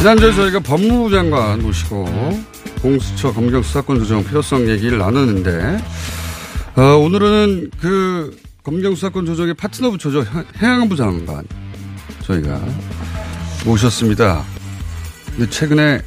[0.00, 2.08] 지난주에 저희가 법무부 장관 모시고
[2.80, 5.78] 공수처 검경 수사권 조정 필요성 얘기를 나눴는데
[6.76, 10.24] 어, 오늘은 그 검경 수사권 조정의 파트너 부처죠
[10.60, 11.44] 해양부 장관
[12.22, 12.58] 저희가
[13.66, 14.42] 모셨습니다.
[15.36, 16.00] 근데 최근에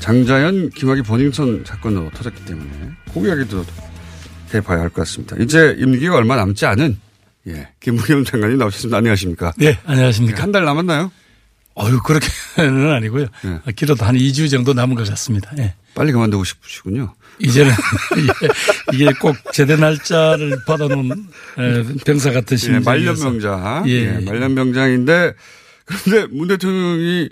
[0.00, 2.68] 장자연, 김학의 버닝썬 사건으로 터졌기 때문에
[3.12, 3.64] 그 이야기도
[4.54, 5.36] 해봐야 할 것 같습니다.
[5.40, 6.98] 이제 임기가 얼마 남지 않은
[7.48, 8.98] 예, 김부겸 장관님 나오셨습니다.
[8.98, 9.52] 안녕하십니까?
[9.56, 10.42] 네, 안녕하십니까?
[10.42, 11.10] 한 달 남았나요?
[11.80, 13.26] 어유 그렇게는 아니고요.
[13.44, 13.72] 네.
[13.74, 15.50] 길어도 한 2주 정도 남은 것 같습니다.
[15.58, 15.74] 예.
[15.94, 17.14] 빨리 그만두고 싶으시군요.
[17.40, 17.72] 이제는
[18.92, 21.26] 이게, 꼭 제대 날짜를 받아놓은
[22.04, 23.84] 병사 같으신 예, 말년병장.
[23.88, 25.34] 예, 예, 말년병장인데
[25.84, 27.28] 그런데 문 대통령이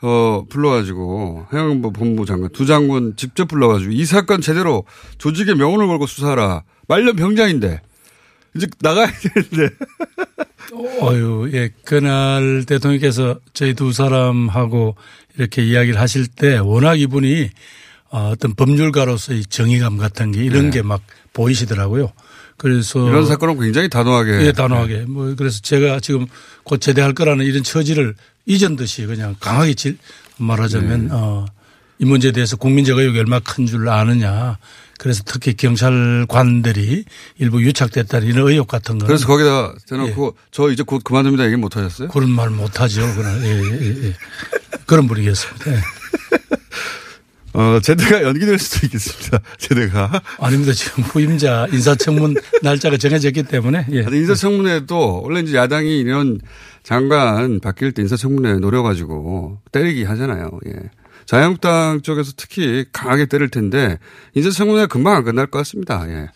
[0.00, 4.84] 어 불러가지고 해양부 본부 장관 두 장군 직접 불러가지고 이 사건 제대로
[5.18, 6.64] 조직의 명운을 걸고 수사하라.
[6.88, 7.80] 말년병장인데
[8.54, 9.74] 이제 나가야 되는데.
[11.02, 14.96] 어유, 예, 그날 대통령께서 저희 두 사람하고
[15.36, 17.50] 이렇게 이야기를 하실 때 워낙 이분이
[18.10, 20.78] 어떤 법률가로서의 정의감 같은 게 이런 네.
[20.78, 22.12] 게막 보이시더라고요.
[22.56, 24.46] 그래서 이런 사건은 굉장히 단호하게.
[24.46, 24.98] 예, 단호하게.
[25.00, 25.04] 네.
[25.06, 26.26] 뭐 그래서 제가 지금
[26.64, 28.14] 곧 제대할 거라는 이런 처지를
[28.46, 29.98] 잊은 듯이 그냥 강하게 질
[30.38, 31.08] 말하자면 네.
[31.12, 31.46] 어,
[31.98, 34.58] 이 문제에 대해서 국민적 의혹이 얼마나 큰 줄 아느냐.
[35.02, 37.04] 그래서 특히 경찰관들이
[37.38, 39.06] 일부 유착됐다는 이런 의혹 같은 거.
[39.08, 40.42] 그래서 거기다 대놓고 예.
[40.52, 42.06] 저 이제 곧 그만둡니다 얘기 못 하셨어요?
[42.06, 43.00] 그런 말 못 하죠.
[43.16, 43.42] 그날.
[43.42, 44.14] 예, 예, 예.
[44.86, 45.72] 그런 분이겠습니다.
[45.72, 45.80] 예.
[47.54, 49.40] 어, 제대가 연기될 수도 있겠습니다.
[49.58, 50.22] 제대가.
[50.38, 50.72] 아닙니다.
[50.72, 53.86] 지금 후임자 인사청문 날짜가 정해졌기 때문에.
[53.90, 54.06] 예.
[54.08, 56.38] 인사청문회도 원래 이제 야당이 이런
[56.84, 60.60] 장관 바뀔 때 인사청문회 노려가지고 때리기 하잖아요.
[60.68, 60.72] 예.
[61.32, 63.98] 자유한국당 쪽에서 특히 강하게 때릴 텐데
[64.34, 66.04] 인사청문회 금방 안 끝날 것 같습니다.
[66.06, 66.28] 예.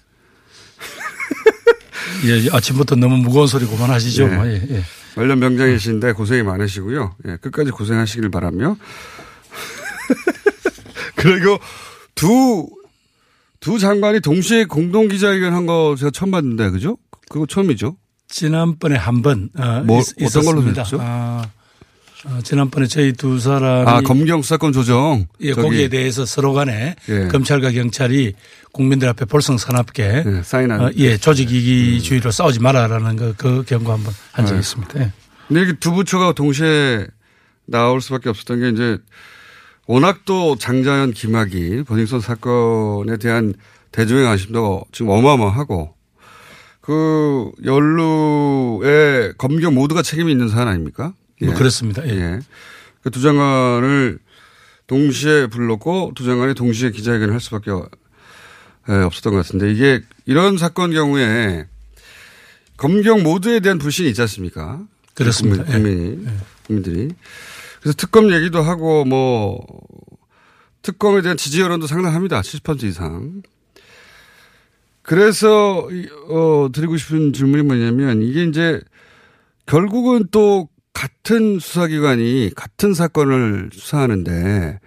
[2.25, 4.23] 예, 아침부터 너무 무거운 소리 그만하시죠.
[4.23, 4.27] 예.
[4.29, 4.83] 뭐, 예, 예.
[5.15, 7.15] 관련 병장이신데 고생이 많으시고요.
[7.29, 8.79] 예, 끝까지 고생하시길 바라며.
[11.15, 11.59] 그리고
[12.15, 12.67] 두,
[13.61, 16.97] 두 장관이 동시에 공동 기자회견 한 거 제가 처음 봤는데, 그죠?
[17.29, 17.99] 그거 처음이죠?
[18.29, 20.99] 지난번에 한 번, 어, 뭐, 있, 어떤 걸로 됐죠?
[21.03, 21.45] 아,
[22.29, 27.29] 어, 지난번에 저희 두 사람이 아 검경 수사권 조정 예 거기에 대해서 서로 간에 예.
[27.29, 28.35] 검찰과 경찰이
[28.73, 33.93] 국민들 앞에 볼성 사납게 예, 사인한 어, 예 조직 이기주의로 싸우지 마라라는 그, 그 경고
[33.93, 34.61] 한번 한 적이 예.
[34.61, 35.01] 있습니다.
[35.01, 35.13] 예.
[35.47, 37.07] 근데 이게 두 부처가 동시에
[37.67, 38.99] 나올 수밖에 없었던 게 이제
[39.87, 43.55] 워낙 또 장자연, 김학의, 버닝썬 사건에 대한
[43.93, 45.95] 대중의 관심도 지금 어마어마하고
[46.81, 51.13] 그 연루에 검경 모두가 책임이 있는 사안 아닙니까?
[51.43, 52.07] 뭐 그렇습니다.
[52.07, 52.41] 예.
[53.07, 54.19] 그 두 장관을
[54.89, 60.93] 동시에 불렀고 두 장관이 동시에 기자회견을 할 수밖에 예, 없었던 것 같은데 이게 이런 사건
[60.93, 61.67] 경우에
[62.77, 64.85] 검경 모두에 대한 불신이 있지 않습니까?
[65.15, 65.65] 그렇습니다.
[65.65, 66.33] 국민, 예.
[66.67, 67.09] 국민들이.
[67.81, 69.65] 그래서 특검 얘기도 하고 뭐
[70.83, 72.41] 특검에 대한 지지 여론도 상당합니다.
[72.41, 73.43] 70% 이상.
[75.03, 75.89] 그래서
[76.29, 78.81] 어 드리고 싶은 질문이 뭐냐면 이게 이제
[79.67, 84.81] 결국은 또 같은 수사기관이 같은 사건을 수사하는데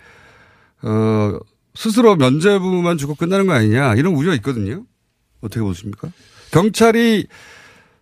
[0.82, 1.38] 어
[1.76, 4.86] 스스로 면죄부만 주고 끝나는 거 아니냐 이런 우려가 있거든요.
[5.42, 6.10] 어떻게 보십니까?
[6.50, 7.28] 경찰이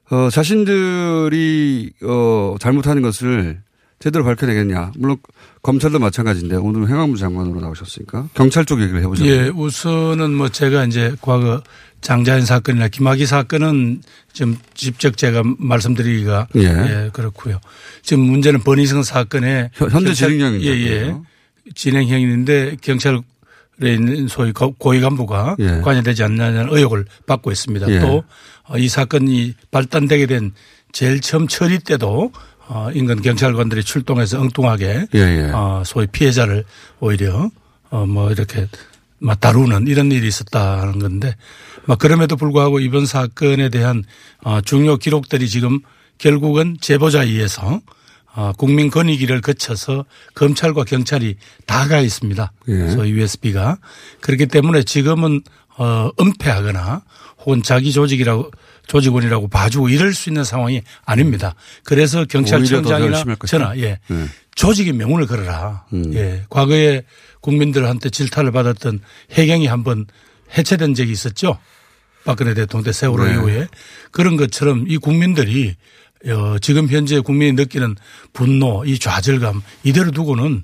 [0.09, 3.61] 어 자신들이 어 잘못하는 것을
[3.99, 4.93] 제대로 밝혀내겠냐.
[4.95, 5.17] 물론
[5.61, 9.25] 검찰도 마찬가지인데 오늘 행안부 장관으로 나오셨으니까 경찰 쪽 얘기를 해보죠.
[9.25, 11.61] 예, 우선은 뭐 제가 이제 과거
[12.01, 14.01] 장자연 사건이나 김학의 사건은
[14.33, 16.61] 좀 직접 제가 말씀드리기가 예.
[16.61, 17.59] 예, 그렇고요.
[18.03, 21.15] 지금 문제는 버니성 사건에 현- 현재 진행형인 예, 것 예.
[21.75, 23.19] 진행형인데 경찰에
[23.83, 25.81] 있는 소위 고- 고위 간부가 예.
[25.81, 27.89] 관여되지 않느냐는 의혹을 받고 있습니다.
[27.89, 27.99] 예.
[27.99, 30.53] 또이 사건이 발단되게 된
[30.91, 32.31] 제일 처음 처리 때도
[32.69, 35.51] 어, 인근 경찰관들이 출동해서 엉뚱하게 예, 예.
[35.53, 36.63] 어, 소위 피해자를
[36.99, 37.49] 오히려
[37.89, 38.67] 어, 뭐 이렇게
[39.19, 41.35] 막 다루는 이런 일이 있었다는 건데 막
[41.95, 44.03] 그럼에도 불구하고 이번 사건에 대한
[44.43, 45.79] 어, 중요 기록들이 지금
[46.17, 47.79] 결국은 제보자에 의해서
[48.35, 52.51] 어, 국민 건의기를 거쳐서 검찰과 경찰이 다 가 있습니다.
[52.67, 52.89] 예.
[52.89, 53.77] 소위 USB가
[54.21, 55.41] 그렇기 때문에 지금은
[55.77, 57.03] 어, 은폐하거나
[57.39, 58.51] 혹은 자기 조직이라고
[58.87, 61.55] 조직원이라고 봐주고 이럴 수 있는 상황이 아닙니다.
[61.83, 63.23] 그래서 경찰청장이나.
[63.47, 63.99] 저나 예.
[64.07, 64.25] 네.
[64.55, 65.85] 조직의 명운을 걸어라.
[65.93, 66.13] 음.
[66.13, 66.43] 예.
[66.49, 67.03] 과거에
[67.41, 69.01] 국민들한테 질타를 받았던
[69.33, 70.05] 해경이 한번
[70.57, 71.57] 해체된 적이 있었죠.
[72.27, 73.31] 박근혜 대통령 때 세월호 네.
[73.31, 73.67] 이후에
[74.11, 75.75] 그런 것처럼 이 국민들이
[76.25, 77.95] 어, 지금 현재 국민이 느끼는
[78.33, 80.61] 분노, 이 좌절감 이대로 두고는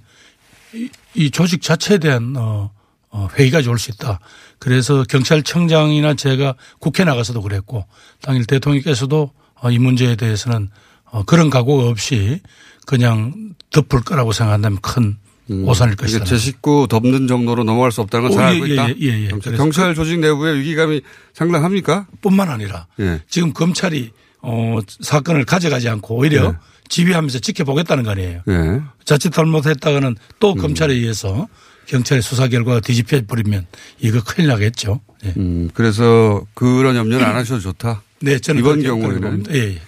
[0.74, 2.70] 이, 이 조직 자체에 대한 어,
[3.12, 4.20] 어, 회의가 올수 있다.
[4.60, 7.86] 그래서 경찰청장이나 제가 국회 나가서도 그랬고
[8.22, 10.70] 당일 대통령께서도 어, 이 문제에 대해서는
[11.06, 12.42] 어, 그런 각오가 없이
[12.86, 15.18] 그냥 덮을 거라고 생각한다면 큰
[15.50, 16.26] 오산일 것이다.
[16.26, 18.90] 제 식구 덮는 정도로 넘어갈 수 없다는 걸잘 어, 알고 예, 있다.
[18.90, 19.28] 예, 예, 예.
[19.28, 21.02] 경찰, 경찰 조직 내부의 위기감이
[21.34, 22.08] 상당합니까?
[22.22, 23.22] 뿐만 아니라 예.
[23.28, 26.58] 지금 검찰이 어, 사건을 가져가지 않고 오히려 네.
[26.90, 28.42] 지휘하면서 지켜보겠다는 거 아니에요.
[28.48, 28.82] 예.
[29.04, 31.48] 자칫 잘못했다가는 또 검찰에 의해서
[31.88, 33.68] 경찰의 수사 결과가 뒤집혀 버리면
[34.00, 35.02] 이거 큰일 나겠죠.
[35.26, 35.34] 예.
[35.38, 38.02] 음, 그래서 그런 염려는 안 하셔도 좋다.
[38.22, 39.46] 네, 저는 이번 경우에는.
[39.52, 39.82] 예, 예.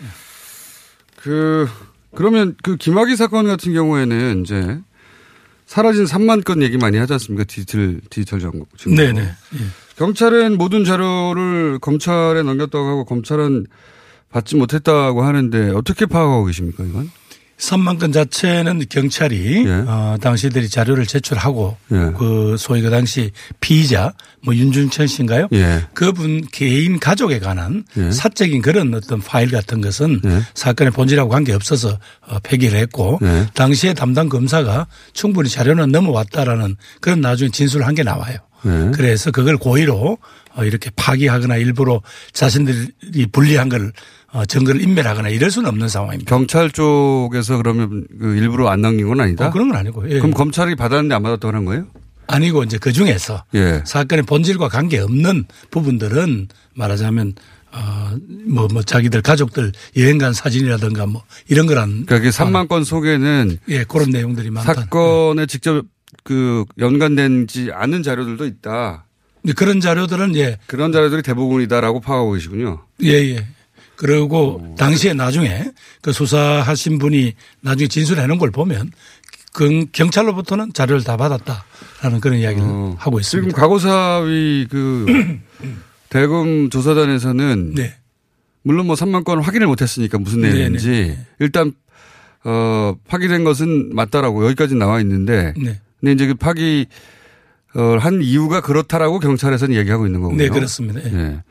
[1.15, 1.67] 그
[2.13, 4.79] 그러면 그 김학의 사건 같은 경우에는 이제
[5.65, 7.43] 사라진 3만 건 얘기 많이 하지 않습니까?
[7.45, 8.65] 디지털 디지털 정보.
[8.85, 9.19] 네네.
[9.21, 9.35] 예.
[9.97, 13.65] 경찰은 모든 자료를 검찰에 넘겼다고 하고 검찰은
[14.29, 17.09] 받지 못했다고 하는데 어떻게 파악하고 계십니까 이건?
[17.57, 21.95] 3만 건 자체는 경찰이 어, 당시들이 자료를 제출하고 예.
[22.17, 24.13] 그 소위 그 당시 피의자
[24.43, 25.47] 뭐 윤준천 씨인가요?
[25.53, 25.83] 예.
[25.93, 28.11] 그분 개인 가족에 관한 예.
[28.11, 30.41] 사적인 그런 어떤 파일 같은 것은 예.
[30.53, 33.47] 사건의 본질하고 관계 없어서 어, 폐기를 했고 예.
[33.53, 38.35] 당시에 담당 검사가 충분히 자료는 넘어왔다라는 그런 나중에 진술을 한 게 나와요.
[38.65, 38.91] 예.
[38.93, 40.17] 그래서 그걸 고의로
[40.55, 42.01] 어, 이렇게 파기하거나 일부러
[42.33, 43.91] 자신들이 불리한 걸
[44.31, 46.29] 어, 증거를 인멸하거나 이럴 수는 없는 상황입니다.
[46.29, 49.47] 경찰 쪽에서 그러면 그 일부러 안 넘긴 건 아니다?
[49.47, 50.09] 어, 그런 건 아니고.
[50.09, 50.19] 예.
[50.19, 51.85] 그럼 검찰이 받았는데 안 받았다고 하는 거예요?
[52.27, 53.81] 아니고 이제 그 중에서 예.
[53.85, 57.33] 사건의 본질과 관계 없는 부분들은 말하자면
[57.71, 63.57] 어뭐 뭐 자기들 가족들 여행 간 사진이라든가 뭐 이런 거란 그러니까 그 3만 건 속에는
[63.67, 64.73] 예 그런 내용들이 많다.
[64.73, 65.83] 사건에 직접
[66.25, 69.05] 그 연관되지 않은 자료들도 있다.
[69.41, 72.83] 근데 그런 자료들은 예 그런 자료들이 대부분이다라고 파악하고 계시군요.
[73.03, 73.47] 예, 예.
[73.95, 78.91] 그리고 당시에 나중에 그 수사하신 분이 나중에 진술해 놓은 걸 보면
[79.53, 83.49] 그 경찰로부터는 자료를 다 받았다라는 그런 이야기를 하고 있습니다.
[83.49, 85.05] 지금 과거사위 그
[86.09, 87.93] 대검 조사단에서는 네.
[88.63, 90.55] 물론 뭐 3만 건 확인을 못했으니까 무슨 네네.
[90.55, 91.71] 내용인지 일단
[92.43, 95.79] 어 파기된 것은 맞다라고 여기까지 나와 있는데 네.
[96.05, 96.85] 근데 이제 그 파기
[97.75, 100.37] 어, 한 이유가 그렇다라고 경찰에서는 얘기하고 있는 거군요.
[100.37, 101.01] 네, 그렇습니다.
[101.03, 101.13] 예.
[101.13, 101.43] 예.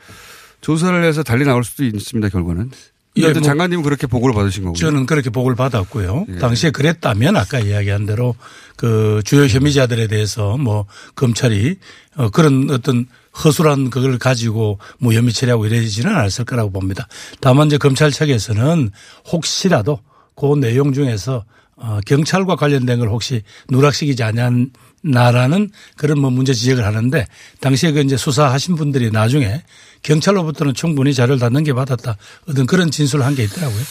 [0.61, 2.71] 조사를 해서 달리 나올 수도 있습니다, 결과는.
[3.17, 4.79] 예, 예, 뭐 장관님은 그렇게 보고를 받으신 거군요.
[4.79, 6.27] 저는 그렇게 보고를 받았고요.
[6.29, 6.39] 예.
[6.39, 8.37] 당시에 그랬다면 아까 이야기한 대로
[8.77, 10.87] 그 주요 혐의자들에 대해서 뭐
[11.17, 11.77] 검찰이
[12.17, 13.07] 어 그런 어떤
[13.45, 17.09] 허술한 그걸 가지고 뭐 혐의 처리하고 이러지는 않았을 거라고 봅니다.
[17.41, 18.91] 다만 이제 검찰 측에서는
[19.31, 19.99] 혹시라도
[20.37, 21.45] 그 내용 중에서
[21.87, 27.27] 어, 경찰과 관련된 걸 혹시 누락시키지 않냐라는 그런 뭐 문제 지적을 하는데
[27.61, 29.63] 당시에 그 이제 수사하신 분들이 나중에
[30.03, 32.17] 경찰로부터는 충분히 자료를 다 넘겨받았다
[32.49, 33.83] 어떤 그런 진술을 한 게 있더라고요.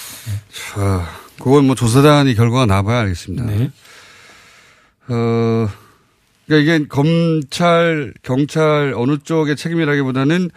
[0.73, 3.45] 자, 그건 뭐 조사단이 결과가 나봐야 알겠습니다.
[3.45, 3.69] 네.
[5.09, 5.67] 어,
[6.47, 10.49] 그러니까 이게 검찰, 경찰 어느 쪽의 책임이라기보다는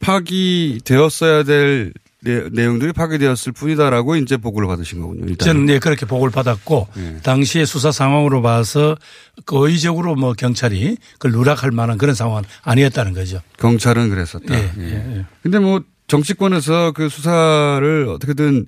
[0.00, 1.92] 파기되었어야 될
[2.24, 5.26] 내- 내용들이 파기되었을 뿐이다라고 이제 보고를 받으신 거군요.
[5.28, 5.46] 일단.
[5.46, 7.16] 저는 예, 그렇게 보고를 받았고 네.
[7.22, 8.96] 당시의 수사 상황으로 봐서
[9.44, 13.40] 그 의적으로 뭐 경찰이 그걸 누락할 만한 그런 상황은 아니었다는 거죠.
[13.58, 14.54] 경찰은 그랬었다.
[14.54, 14.82] 예, 예.
[14.84, 15.24] 예, 예.
[15.42, 18.66] 근데 뭐 정치권에서 그 수사를 어떻게든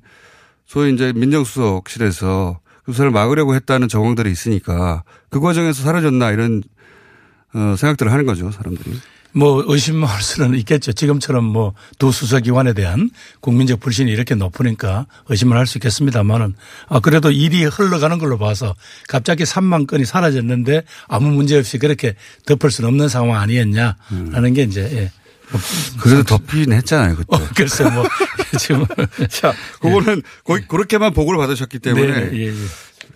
[0.67, 6.63] 소위 이제 민정수석실에서 그 수사를 막으려고 했다는 정황들이 있으니까 그 과정에서 사라졌나 이런
[7.55, 8.91] 어, 생각들을 하는 거죠, 사람들이.
[9.37, 10.93] 뭐 의심할 수는 있겠죠.
[10.93, 13.11] 지금처럼 뭐 두 수사기관에 대한
[13.41, 16.55] 국민적 불신이 이렇게 높으니까 의심을 할 수 있겠습니다만은
[16.89, 18.75] 아 그래도 일이 흘러가는 걸로 봐서
[19.09, 22.15] 갑자기 3만 건이 사라졌는데 아무 문제 없이 그렇게
[22.47, 25.13] 덮을 수는 없는 상황 아니었냐라는 게 이제 예.
[26.01, 27.37] 그래도 덮이긴 했잖아요, 그때.
[27.37, 28.05] 어, 글쎄 뭐
[28.59, 28.85] 지금
[29.29, 32.53] 자, 그거는 거의 그렇게만 보고를 받으셨기 때문에 네, 예, 예.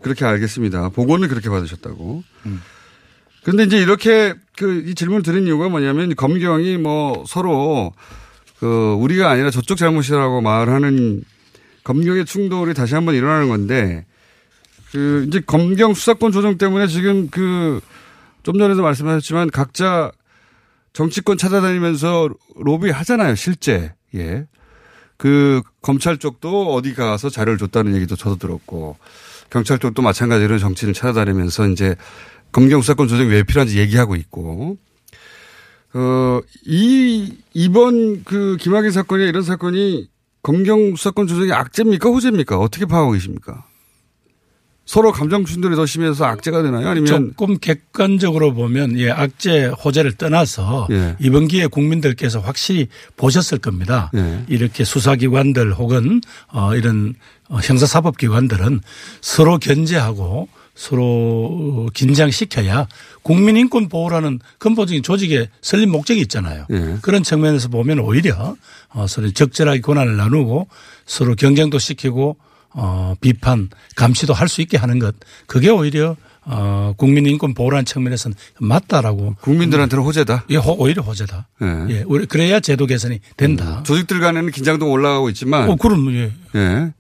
[0.03, 0.91] 그렇게 알겠습니다.
[0.91, 2.23] 보고는 그렇게 받으셨다고.
[3.43, 7.92] 그런데 이제 이렇게 그 이 질문을 드린 이유가 뭐냐면 검경이 뭐 서로
[8.58, 11.22] 그 우리가 아니라 저쪽 잘못이라고 말하는
[11.84, 14.04] 검경의 충돌이 다시 한번 일어나는 건데
[14.92, 17.80] 그 이제 검경 수사권 조정 때문에 지금 그
[18.42, 20.11] 좀 전에도 말씀하셨지만 각자
[20.92, 23.92] 정치권 찾아다니면서 로비 하잖아요, 실제.
[24.14, 24.46] 예.
[25.16, 28.96] 그 검찰 쪽도 어디 가서 자료를 줬다는 얘기도 저도 들었고
[29.50, 31.94] 경찰 쪽도 마찬가지로 정치를 찾아다니면서 이제
[32.53, 34.78] 검경 수사권 조정이 왜 필요한지 얘기하고 있고
[35.92, 40.09] 어, 이, 이번 그 김학의 사건이 이런 사건이
[40.42, 42.09] 검경 수사권 조정이 악재입니까?
[42.09, 42.59] 호재입니까?
[42.59, 43.64] 어떻게 파악하고 계십니까?
[44.86, 46.88] 서로 감정 충돌이 더 심해서 악재가 되나요?
[46.88, 51.14] 아니면 조금 객관적으로 보면 예, 악재 호재를 떠나서 예.
[51.20, 54.11] 이번 기회에 국민들께서 확실히 보셨을 겁니다.
[54.16, 54.44] 예.
[54.48, 57.14] 이렇게 수사기관들 혹은 어, 이런
[57.48, 58.80] 어, 형사사법기관들은
[59.20, 60.48] 서로 견제하고
[60.85, 62.87] 서로 긴장시켜야
[63.22, 66.66] 국민인권 보호라는 근본적인 조직의 설립 목적이 있잖아요.
[66.70, 66.97] 예.
[67.03, 68.57] 그런 측면에서 보면 오히려
[68.91, 70.68] 어, 서로 적절하게 권한을 나누고
[71.07, 72.37] 서로 경쟁도 시키고
[72.72, 75.14] 어, 비판, 감시도 할 수 있게 하는 것.
[75.47, 79.35] 그게 오히려 어, 국민인권 보호라는 측면에서는 맞다라고.
[79.43, 80.45] 국민들한테는 호재다?
[80.51, 81.49] 예, 호- 오히려 호재다.
[81.62, 81.87] 예.
[81.91, 83.83] 예, 그래야 제도 개선이 된다.
[83.85, 86.33] 조직들 간에는 긴장도 올라가고 있지만 어, 그럼 예.
[86.57, 86.93] 예.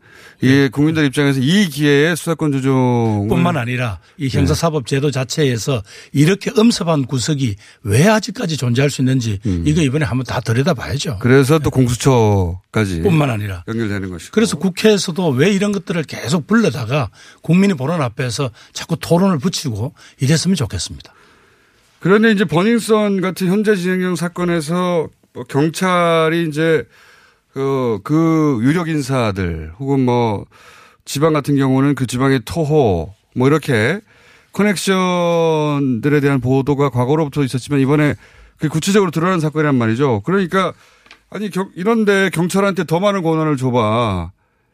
[0.42, 5.82] 이 국민들 입장에서 이 기회에 수사권 조정 뿐만 아니라 이 형사사법 제도 자체에서
[6.12, 11.18] 이렇게 엄습한 구석이 왜 아직까지 존재할 수 있는지 이거 이번에 한번 다 들여다봐야죠.
[11.20, 14.32] 그래서 또 공수처까지 뿐만 아니라 연결되는 것이고.
[14.32, 17.10] 그래서 국회에서도 왜 이런 것들을 계속 불러다가
[17.42, 21.12] 국민이 보는 앞에서 자꾸 토론을 붙이고 이랬으면 좋겠습니다.
[21.98, 26.84] 그런데 이제 버닝썬 같은 현재 진행형 사건에서 뭐 경찰이 이제
[27.52, 30.46] 그, 그 유력 인사들 혹은 뭐
[31.04, 34.00] 지방 같은 경우는 그 지방의 토호 뭐 이렇게
[34.52, 38.14] 커넥션들에 대한 보도가 과거로부터 있었지만 이번에
[38.58, 40.22] 그 구체적으로 드러난 사건이란 말이죠.
[40.24, 40.72] 그러니까
[41.30, 44.32] 아니 경- 이런데 경찰한테 더 많은 권한을 줘봐.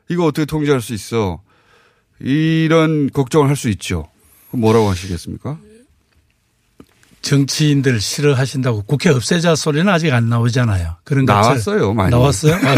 [0.09, 1.41] 이거 어떻게 통제할 수 있어?
[2.21, 4.07] 이런 걱정을 할 수 있죠.
[4.53, 5.59] 뭐라고 하시겠습니까?
[7.27, 10.97] 정치인들 싫어하신다고 국회 없애자 소리는 아직 안 나오잖아요.
[11.03, 11.25] 그런.
[11.25, 12.11] 나왔어요, 많이.
[12.11, 12.55] 나왔어요?
[12.55, 12.75] 아,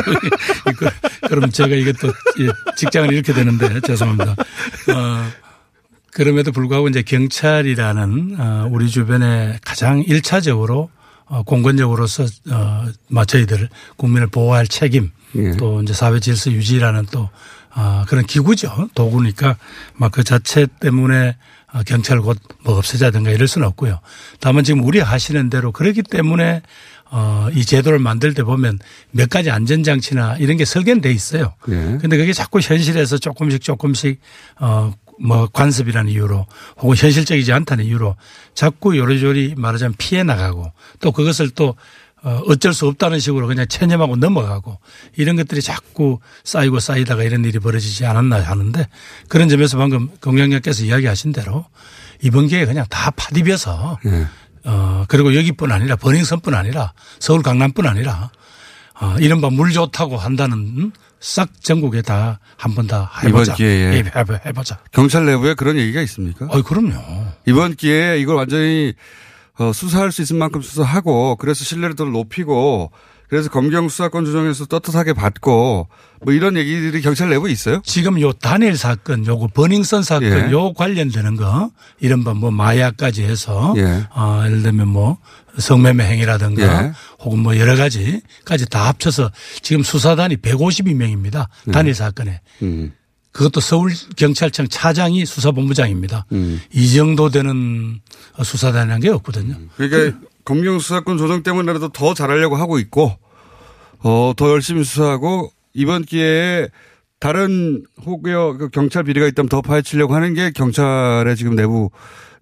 [0.71, 0.91] 이거,
[1.29, 2.09] 그럼 제가 이것도
[2.41, 4.33] 예, 직장을 잃게 되는데 죄송합니다.
[4.33, 5.31] 어,
[6.13, 10.91] 그럼에도 불구하고 이제 경찰이라는 어, 우리 주변에 가장 일차적으로
[11.27, 15.51] 어, 공권력으로서 어, 마 저희들 국민을 보호할 책임 예.
[15.59, 17.29] 또 이제 사회 질서 유지라는 또
[17.71, 18.89] 아, 그런 기구죠.
[18.95, 19.57] 도구니까
[19.95, 21.35] 막 그 자체 때문에 어,
[21.87, 24.01] 경찰 곧 뭐 없애자든가 이럴 수는 없고요.
[24.41, 26.63] 다만 지금 우리 하시는 대로 그렇기 때문에
[27.11, 28.79] 어, 이 제도를 만들 때 보면
[29.11, 31.55] 몇 가지 안전장치나 이런 게 설계는 돼 있어요.
[31.69, 31.99] 예.
[32.01, 34.21] 근데 그게 자꾸 현실에서 조금씩 조금씩
[34.61, 36.47] 어, 뭐 관습이라는 이유로
[36.79, 38.17] 혹은 현실적이지 않다는 이유로
[38.55, 41.75] 자꾸 요리조리 말하자면 피해 나가고 또 그것을 또
[42.23, 44.79] 어, 어쩔 수 없다는 식으로 그냥 체념하고 넘어가고
[45.17, 48.89] 이런 것들이 자꾸 쌓이고 쌓이다가 이런 일이 벌어지지 않았나 하는데
[49.29, 51.65] 그런 점에서 방금 공장장께서 이야기하신 대로
[52.23, 54.27] 이번 기회에 그냥 다 파디벼서 예.
[54.65, 58.31] 어, 그리고 여기뿐 아니라 버닝썬뿐 아니라 서울 강남뿐 아니라
[59.01, 60.93] 어, 이른바 물 좋다고 한다는 음?
[61.21, 63.53] 싹 전국에 다 한 번 다 해보자.
[63.53, 63.95] 이번 기회에.
[63.95, 64.79] 예, 해보- 해보자.
[64.91, 66.47] 경찰 내부에 그런 얘기가 있습니까?
[66.47, 66.93] 어, 그럼요.
[67.47, 68.95] 이번 기회에 이걸 완전히
[69.59, 72.91] 어, 수사할 수 있을 만큼 수사하고 그래서 신뢰도를 높이고
[73.29, 75.89] 그래서 검경 수사권 조정에서 떳떳하게 받고
[76.23, 77.83] 뭐 이런 얘기들이 경찰 내부에 있어요?
[77.85, 80.51] 지금 요 단일 사건, 요거 버닝썬 사건, 예.
[80.51, 84.07] 요 관련되는 거 이른바 뭐 마약까지 해서 예.
[84.15, 85.19] 어, 예를 들면 뭐
[85.59, 86.93] 성매매 행위라든가 예.
[87.21, 89.31] 혹은 뭐 여러 가지까지 다 합쳐서
[89.61, 91.49] 지금 수사단이 152명입니다.
[91.69, 91.73] 예.
[91.73, 92.41] 단일 사건에.
[92.63, 92.93] 음.
[93.33, 96.27] 그것도 서울경찰청 차장이 수사본부장입니다.
[96.33, 96.61] 음.
[96.73, 98.01] 이 정도 되는
[98.43, 99.57] 수사단이라는 게 없거든요.
[99.77, 103.17] 그러니까 검경 수사권 조정 때문에라도 더 잘하려고 하고 있고
[104.01, 106.69] 어, 더 열심히 수사하고 이번 기회에
[107.21, 111.91] 다른 혹여 그 경찰 비리가 있다면 더 파헤치려고 하는 게 경찰의 지금 내부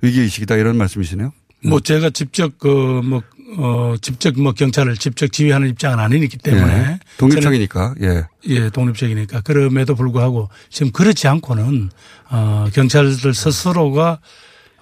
[0.03, 1.33] 위기 의식이다 이런 말씀이시네요.
[1.65, 3.23] 뭐 제가 직접 그 뭐
[3.59, 6.99] 어 직접 뭐 경찰을 직접 지휘하는 입장은 아니기 때문에 예.
[7.19, 8.25] 독립적이니까 예.
[8.49, 11.91] 예, 독립적이니까 그럼에도 불구하고 지금 그렇지 않고는
[12.31, 14.19] 어 경찰들 스스로가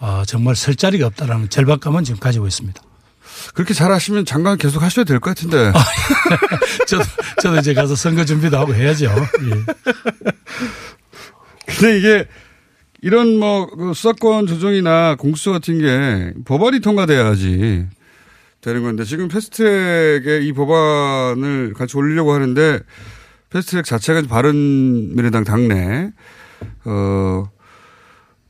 [0.00, 2.80] 어 정말 설 자리가 없다라는 절박감은 지금 가지고 있습니다.
[3.54, 5.72] 그렇게 잘하시면 장관 계속 하셔야 될 것 같은데.
[6.88, 7.04] 저도
[7.42, 9.06] 저도 이제 가서 선거 준비도 하고 해야죠.
[9.06, 9.64] 예.
[11.66, 12.26] 근데 이게
[13.02, 17.86] 이런 뭐그 수사권 조정이나 공수처 같은 게 법안이 통과돼야지
[18.64, 22.80] 되는 건데 지금 패스트트랙에 이 법안을 같이 올리려고 하는데
[23.50, 26.10] 패스트트랙 자체가 바른미래당 당내
[26.86, 27.44] 어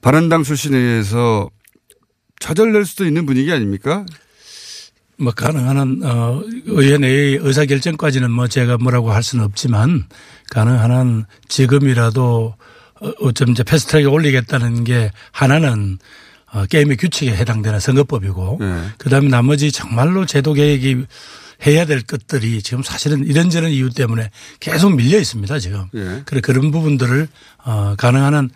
[0.00, 1.50] 바른당 출신에 의해서
[2.38, 4.06] 좌절될 수도 있는 분위기 아닙니까?
[5.18, 10.04] 뭐 가능한 한, 어, 의원의 의사 결정까지는 뭐 제가 뭐라고 할 수는 없지만
[10.50, 12.54] 가능한 한 지금이라도
[13.00, 15.98] 어, 어쩜 이제 패스트트랙에 올리겠다는 게 하나는 어,
[16.70, 18.58] 게임의 규칙에 해당되는 선거법이고
[18.98, 21.06] 그 다음에 나머지 정말로 제도 개혁이
[21.66, 24.30] 해야 될 것들이 지금 사실은 이런저런 이유 때문에
[24.60, 25.86] 계속 밀려 있습니다 지금.
[25.94, 26.22] 예.
[26.24, 27.28] 그래 그런 부분들을
[27.64, 28.50] 어, 가능한 한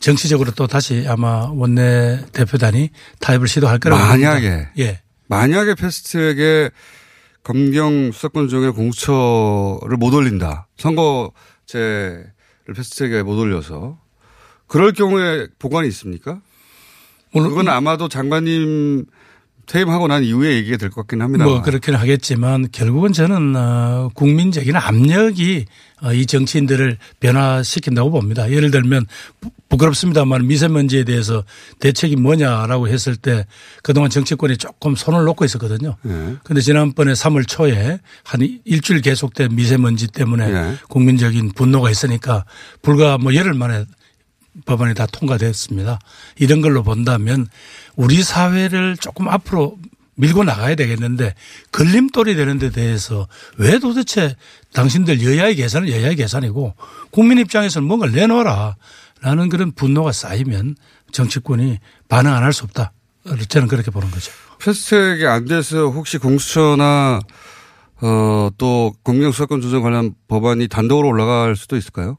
[0.00, 2.90] 정치적으로 또 다시 아마 원내 대표단이
[3.20, 4.72] 타협을 시도할 거라고 만약에 봅니다.
[4.78, 5.00] 예.
[5.28, 6.70] 만약에 패스트트랙에
[7.42, 10.68] 검경 수사권 조정에 공수처를 못 올린다.
[10.76, 12.32] 선거제를
[12.74, 13.98] 패스트트랙에 못 올려서
[14.66, 16.40] 그럴 경우에 보관이 있습니까?
[17.32, 19.06] 그건 아마도 장관님
[19.64, 21.44] 퇴임하고 난 이후에 얘기가 될 것 같긴 합니다.
[21.44, 25.66] 뭐 그렇게는 하겠지만 결국은 저는 어, 국민적인 압력이
[26.02, 28.50] 어, 이 정치인들을 변화시킨다고 봅니다.
[28.50, 29.06] 예를 들면
[29.40, 31.44] 부- 부끄럽습니다만 미세먼지에 대해서
[31.78, 33.46] 대책이 뭐냐라고 했을 때
[33.84, 35.96] 그동안 정치권이 조금 손을 놓고 있었거든요.
[36.02, 36.34] 네.
[36.42, 40.74] 그런데 지난번에 3월 초에 한 일주일 계속된 미세먼지 때문에 네.
[40.88, 42.44] 국민적인 분노가 있으니까
[42.82, 43.84] 불과 뭐 열흘 만에
[44.66, 45.98] 법안이 다 통과됐습니다.
[46.36, 47.46] 이런 걸로 본다면
[47.96, 49.78] 우리 사회를 조금 앞으로
[50.14, 51.34] 밀고 나가야 되겠는데
[51.72, 53.26] 걸림돌이 되는 데 대해서
[53.56, 54.36] 왜 도대체
[54.74, 56.74] 당신들 여야의 계산은 여야의 계산이고
[57.10, 58.76] 국민 입장에서는 뭔가를 내놓아라
[59.22, 60.76] 라는 그런 분노가 쌓이면
[61.12, 61.78] 정치권이
[62.08, 62.92] 반응 안 할 수 없다.
[63.48, 64.32] 저는 그렇게 보는 거죠.
[64.58, 67.20] 패스트트랙이 안 돼서 혹시 공수처나
[68.00, 72.18] 어, 또 공경 수사권 조정 관련 법안이 단독으로 올라갈 수도 있을까요?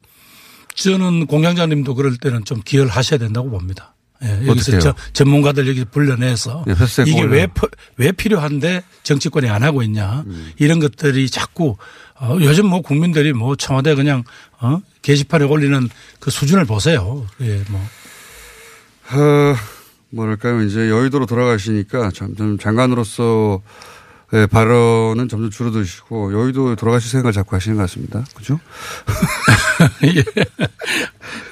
[0.76, 3.94] 저는 공장장님도 그럴 때는 좀 기여를 하셔야 된다고 봅니다.
[4.24, 4.80] 예, 여기서?
[4.80, 7.24] 저 전문가들 여기 불러내서 예, 패스트트랙 이게.
[7.24, 7.62] 왜, 피-
[7.98, 10.52] 왜 필요한데 정치권이 안 하고 있냐 음.
[10.58, 11.76] 이런 것들이 자꾸
[12.20, 14.24] 어, 요즘 뭐 국민들이 뭐 청와대 그냥
[14.62, 14.80] 어?
[15.02, 15.90] 게시판에 올리는
[16.22, 17.26] 그 수준을 보세요.
[17.42, 17.82] 예, 뭐.
[19.12, 19.56] 어,
[20.12, 20.62] 뭐랄까요.
[20.62, 23.62] 이제 여의도로 돌아가시니까 점점 장관으로서
[24.36, 28.26] 의 발언은 점점 줄어드시고 여의도에 돌아가실 생각을 자꾸 하시는 것 같습니다.
[28.34, 28.60] 그죠?
[30.06, 30.24] 예.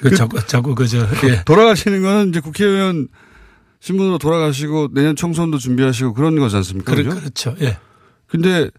[0.02, 1.44] 그 자꾸 자꾸 그저 예.
[1.46, 3.08] 돌아가시는 거는 이제 국회의원
[3.82, 6.92] 신분으로 돌아가시고 내년 총선도 준비하시고 그런 거지 않습니까?
[6.96, 7.20] 그렇- 그죠?
[7.20, 7.56] 그렇죠.
[7.62, 7.78] 예.
[8.26, 8.72] 근데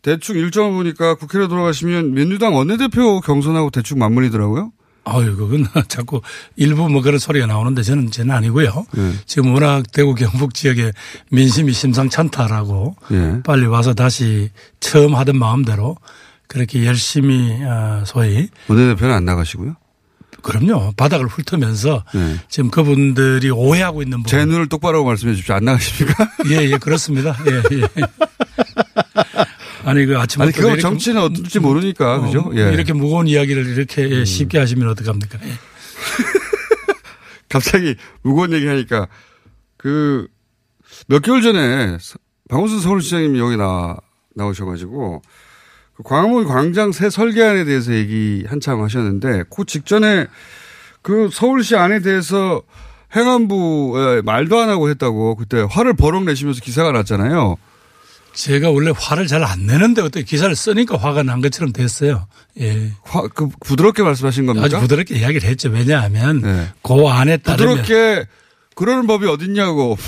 [0.00, 4.72] 대충 일정을 보니까 국회로 돌아가시면 민주당 원내대표 경선하고 대충 맞물리더라고요.
[5.04, 6.20] 아유, 그건 자꾸
[6.56, 8.86] 일부 뭐 그런 소리가 나오는데 저는 저는 아니고요.
[8.96, 9.12] 예.
[9.26, 10.92] 지금 워낙 대구 경북 지역에
[11.30, 13.42] 민심이 심상찮다라고 예.
[13.42, 14.50] 빨리 와서 다시
[14.80, 15.96] 처음 하던 마음대로
[16.46, 19.76] 그렇게 열심히 어, 소위 원내대표는 안 나가시고요.
[20.42, 22.36] 그럼요 바닥을 훑으면서 예.
[22.48, 25.54] 지금 그분들이 오해하고 있는 부분 제 눈을 똑바로 말씀해 주십시오.
[25.54, 26.30] 안 나가십니까?
[26.50, 27.36] 예, 예, 그렇습니다.
[27.46, 27.86] 예, 예.
[29.84, 30.42] 아니, 그 아침부터.
[30.42, 32.40] 아니, 그거 정치는 어떨지 모르니까, 그죠?
[32.40, 32.68] 어, 예.
[32.68, 32.72] 음.
[32.74, 35.38] 이렇게 무거운 이야기를 이렇게 예, 쉽게 하시면 어떡합니까?
[35.44, 35.48] 예.
[37.48, 39.08] 갑자기 무거운 얘기 하니까
[39.76, 40.26] 그
[41.08, 42.18] 몇 개월 전에 서-
[42.48, 43.96] 박원순 서울시장님이 여기 나,
[44.34, 45.22] 나오셔가지고
[45.94, 50.26] 그 광화문 광장 새 설계안에 대해서 얘기 한참 하셨는데 그 직전에
[51.00, 52.62] 그 서울시 안에 대해서
[53.16, 57.56] 행안부에 말도 안 하고 했다고 그때 화를 버럭 내시면서 기사가 났잖아요.
[58.34, 62.26] 제가 원래 화를 잘 안 내는데 어떻게 기사를 쓰니까 화가 난 것처럼 됐어요.
[62.60, 62.90] 예.
[63.02, 64.66] 화, 그 부드럽게 말씀하신 겁니까?
[64.66, 65.68] 아주 부드럽게 이야기를 했죠.
[65.68, 66.68] 왜냐하면 네.
[66.82, 68.26] 그 안에 따르면 부드럽게
[68.74, 69.98] 그러는 법이 어딨냐고.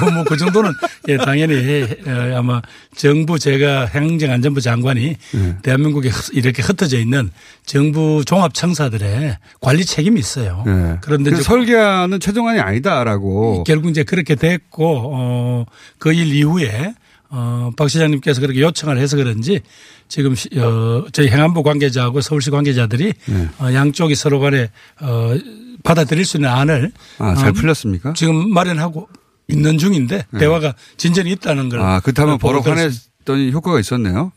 [0.00, 0.72] 뭐, 뭐, 그 정도는,
[1.08, 1.88] 예, 당연히, 예,
[2.36, 2.60] 아마
[2.94, 5.56] 정부 제가 행정안전부 장관이 네.
[5.62, 7.30] 대한민국에 흩- 이렇게 흩어져 있는
[7.64, 10.64] 정부 종합청사들의 관리 책임이 있어요.
[10.66, 10.98] 예.
[11.00, 13.64] 그런데 그 설계하는 최종안이 아니다라고.
[13.64, 15.64] 결국 이제 그렇게 됐고, 어,
[15.98, 16.92] 그 일 이후에,
[17.30, 19.60] 어, 박 시장님께서 그렇게 요청을 해서 그런지
[20.08, 23.48] 지금, 시- 어, 저희 행안부 관계자하고 서울시 관계자들이 네.
[23.60, 24.70] 어, 양쪽이 서로 간에,
[25.00, 25.36] 어,
[25.84, 26.92] 받아들일 수 있는 안을.
[27.18, 28.12] 아, 잘 어, 풀렸습니까?
[28.14, 29.08] 지금 마련하고
[29.48, 30.38] 있는 중인데 네.
[30.40, 31.80] 대화가 진전이 있다는 걸.
[31.80, 33.00] 아, 그렇다면 버럭 보고 들었습니다.
[33.26, 34.32] 화냈더니 효과가 있었네요.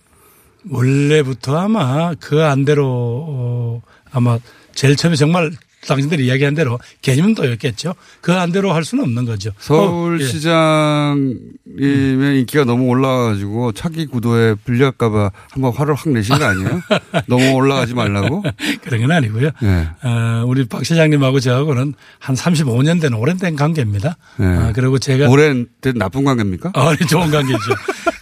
[0.69, 2.85] 원래부터 아마 그 안대로
[3.27, 3.81] 어,
[4.11, 4.39] 아마
[4.75, 5.51] 제일 처음에 정말
[5.88, 7.95] 당신들이 이야기한 대로 개념도였겠죠.
[8.21, 9.49] 그 안대로 할 수는 없는 거죠.
[9.49, 9.63] 어, 예.
[10.23, 16.81] 서울시장님의 인기가 너무 올라가가지고 차기 구도에 불리할까봐 한번 화를 확 내신 거 아니에요?
[17.27, 18.43] 너무 올라가지 말라고?
[18.84, 19.51] 그런 건 아니고요.
[19.61, 19.88] 네.
[20.03, 24.17] 어, 우리 박 시장님하고 저하고는 한 35년 된 오랜된 관계입니다.
[24.38, 24.45] 네.
[24.45, 26.71] 아, 그리고 제가 오랜 된 나쁜 관계입니까?
[26.73, 27.57] 아, 네, 좋은 관계죠.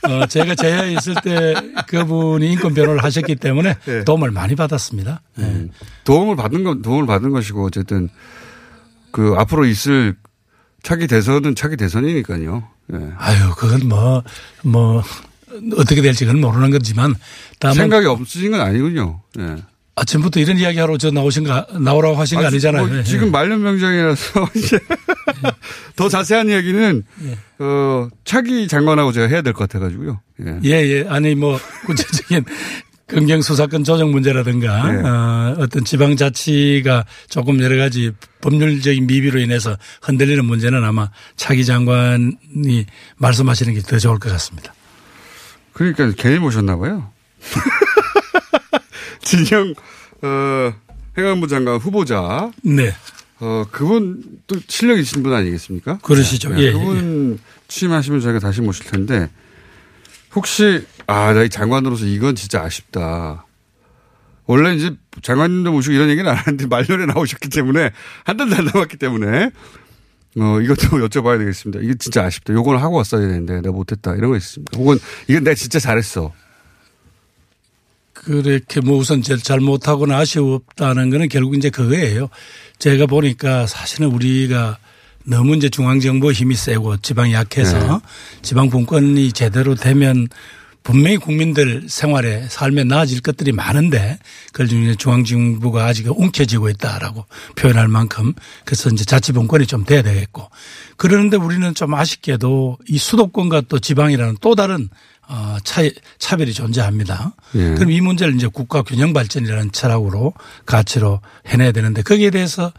[0.03, 1.53] 어, 제가 제야에 있을 때
[1.87, 4.03] 그분이 인권 변호를 하셨기 때문에 네.
[4.03, 5.21] 도움을 많이 받았습니다.
[5.37, 5.45] 네.
[5.45, 5.69] 음.
[6.03, 8.09] 도움을 받은 건 도움을 받은 것이 고 어쨌든
[9.11, 10.15] 그 앞으로 있을
[10.83, 12.67] 차기 대선은 차기 대선이니까요.
[12.93, 12.97] 예.
[13.17, 14.23] 아유, 그건 뭐,
[14.63, 15.03] 뭐,
[15.77, 17.13] 어떻게 될지 그건 모르는 거지만
[17.59, 19.21] 다만 생각이 없으신 건 아니군요.
[19.39, 19.57] 예.
[19.95, 22.87] 아침부터 이런 이야기 하러 저 나오신 거, 나오라고 하신 거 아, 아니잖아요.
[22.87, 23.03] 뭐 예.
[23.03, 24.79] 지금 말년 명장이라서 이제
[25.95, 27.37] 더 자세한 이야기는 예.
[27.63, 30.21] 어, 차기 장관하고 제가 해야 될 것 같아가지고요.
[30.45, 30.59] 예.
[30.63, 31.05] 예, 예.
[31.09, 32.45] 아니, 뭐, 구체적인
[33.11, 35.01] 검경 수사권 조정 문제라든가, 네.
[35.07, 42.85] 어, 어떤 지방자치가 조금 여러 가지 법률적인 미비로 인해서 흔들리는 문제는 아마 차기 장관이
[43.17, 44.73] 말씀하시는 게 더 좋을 것 같습니다.
[45.73, 47.11] 그러니까 괜히 모셨나 봐요.
[49.23, 49.73] 진영
[50.21, 50.73] 어,
[51.17, 52.51] 행안부 장관 후보자.
[52.63, 52.93] 네.
[53.39, 55.97] 어, 그분 또 실력 있으신 분 아니겠습니까?
[56.03, 56.49] 그러시죠.
[56.49, 56.71] 네, 예, 예.
[56.73, 59.29] 그분 취임하시면 저희가 다시 모실 텐데
[60.35, 63.45] 혹시 아, 나 이 장관으로서 이건 진짜 아쉽다.
[64.45, 64.91] 원래 이제
[65.21, 67.91] 장관님도 모시고 이런 얘기는 안 하는데 말년에 나오셨기 때문에
[68.25, 69.51] 한 달도 안 남았기 때문에
[70.37, 71.83] 어, 이것도 여쭤봐야 되겠습니다.
[71.83, 72.53] 이게 진짜 아쉽다.
[72.53, 74.15] 요거는 하고 왔어야 되는데 내가 못했다.
[74.15, 74.77] 이런 거 있습니다.
[74.77, 74.97] 혹은
[75.27, 76.33] 이건 내가 진짜 잘했어.
[78.13, 82.29] 그렇게 뭐 우선 제일 잘못하거나 아쉬웠다는 거는 결국 이제 그거예요.
[82.77, 84.77] 제가 보니까 사실은 우리가
[85.23, 87.99] 너무 이제 중앙정부 힘이 세고 지방이 약해서 네.
[88.41, 90.27] 지방 분권이 제대로 되면
[90.83, 94.17] 분명히 국민들 생활에 삶에 나아질 것들이 많은데
[94.51, 97.25] 그걸 중에 중앙정부가 아직 움켜쥐고 있다라고
[97.55, 98.33] 표현할 만큼
[98.65, 100.49] 그래서 이제 자치분권이 좀 돼야 되겠고
[100.97, 104.89] 그러는데 우리는 좀 아쉽게도 이 수도권과 또 지방이라는 또 다른
[105.27, 105.81] 어, 차,
[106.17, 107.33] 차별이 존재합니다.
[107.55, 107.73] 예.
[107.75, 110.33] 그럼 이 문제를 이제 국가 균형 발전이라는 철학으로
[110.65, 112.73] 가치로 해내야 되는데 거기에 대해서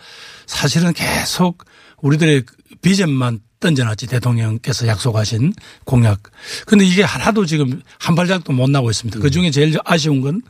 [0.46, 1.64] 사실은 계속
[2.02, 2.44] 우리들의
[2.82, 5.54] 비전만 던져놨지 대통령께서 약속하신
[5.84, 6.20] 공약.
[6.66, 9.20] 근데 이게 하나도 지금 한 발짝도 못 나고 있습니다.
[9.20, 10.42] 그 중에 제일 아쉬운 건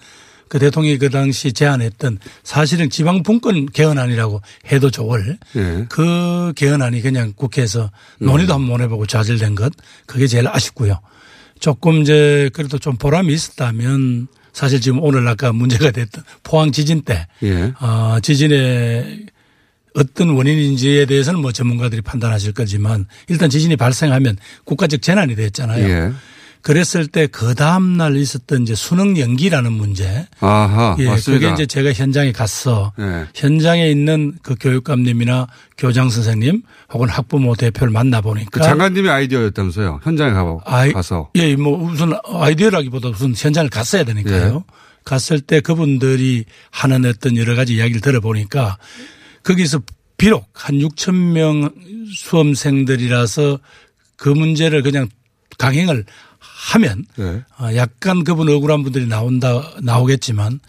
[0.52, 5.86] 그 대통령이 그 당시 제안했던 사실은 지방 분권 개헌안이라고 해도 좋을 예.
[5.88, 9.72] 그 개헌안이 그냥 국회에서 논의도 한번 못 해보고 좌절된 것
[10.04, 11.00] 그게 제일 아쉽고요.
[11.58, 17.26] 조금 이제 그래도 좀 보람이 있었다면 사실 지금 오늘 아까 문제가 됐던 포항 지진 때
[17.44, 17.72] 예.
[17.80, 19.21] 어, 지진의
[19.94, 25.88] 어떤 원인인지에 대해서는 뭐 전문가들이 판단하실 거지만 일단 지진이 발생하면 국가적 재난이 됐잖아요.
[25.88, 26.12] 예.
[26.62, 30.26] 그랬을 때 그 다음 날 있었던 이제 수능 연기라는 문제.
[30.38, 30.94] 아하.
[31.00, 31.48] 예, 맞습니다.
[31.48, 32.92] 그게 이제 제가 현장에 갔어.
[33.00, 33.26] 예.
[33.34, 36.62] 현장에 있는 그 교육감님이나 교장 선생님
[36.92, 38.50] 혹은 학부모 대표를 만나보니까.
[38.52, 40.00] 그 장관님의 아이디어였다면서요.
[40.04, 41.30] 현장에 가, 아이, 가서.
[41.34, 44.64] 예, 뭐 우선 아이디어라기보다 우선 현장을 갔어야 되니까요.
[44.64, 44.74] 예.
[45.04, 48.78] 갔을 때 그분들이 하는 어떤 여러 가지 이야기를 들어보니까
[49.42, 49.82] 거기서
[50.16, 51.70] 비록 한 6천 명
[52.14, 53.58] 수험생들이라서
[54.16, 55.08] 그 문제를 그냥
[55.58, 56.04] 강행을
[56.72, 57.42] 하면 네.
[57.58, 60.60] 어, 약간 그분 억울한 분들이 나온다 나오겠지만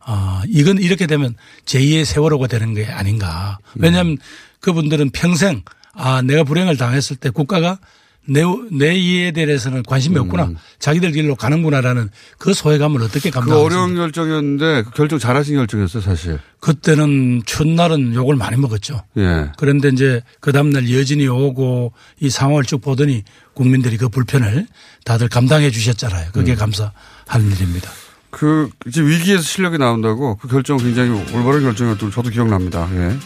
[0.00, 3.58] 아 이건 이렇게 되면 제2의 세월호가 되는 게 아닌가.
[3.74, 4.18] 왜냐하면
[4.60, 5.62] 그분들은 평생
[5.92, 7.78] 아 내가 불행을 당했을 때 국가가
[8.24, 10.50] 내, 내 이에 대해서는 관심이 없구나.
[10.78, 13.40] 자기들 길로 가는구나라는 그 소외감을 어떻게 음.
[13.42, 13.58] 그?
[13.58, 16.38] 어려운 결정이었는데 그 결정 잘하신 결정이었어요, 사실.
[16.60, 19.02] 그때는 첫날은 욕을 많이 먹었죠.
[19.18, 19.50] 예.
[19.58, 24.66] 그런데 이제 그 다음날 여진이 오고 이 상황을 쭉 보더니 국민들이 그 불편을
[25.04, 26.30] 다들 감당해 주셨잖아요.
[26.32, 26.92] 그게 감사할
[27.40, 27.90] 일입니다.
[28.30, 32.88] 그 이제 위기에서 실력이 나온다고 그 결정 굉장히 올바른 결정이었던 저도 기억납니다.
[32.94, 33.16] 예.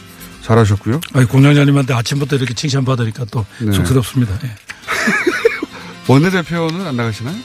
[0.42, 1.00] 잘하셨고요.
[1.12, 3.72] 아니, 공장장님한테 아침부터 이렇게 칭찬받으니까 또 네.
[3.72, 4.38] 쑥스럽습니다.
[4.44, 4.50] 예.
[6.08, 7.36] 원내대표는 안 나가시나요?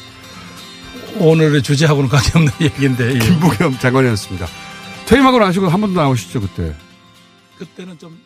[1.18, 3.16] 오늘의 주제하고는 관계없는 얘기인데.
[3.16, 3.20] 예.
[3.20, 4.47] 김부겸 장관이었습니다.
[5.05, 6.76] 퇴임하고 나시고 한번더 나오시죠, 그때.
[7.57, 8.18] 그때는 좀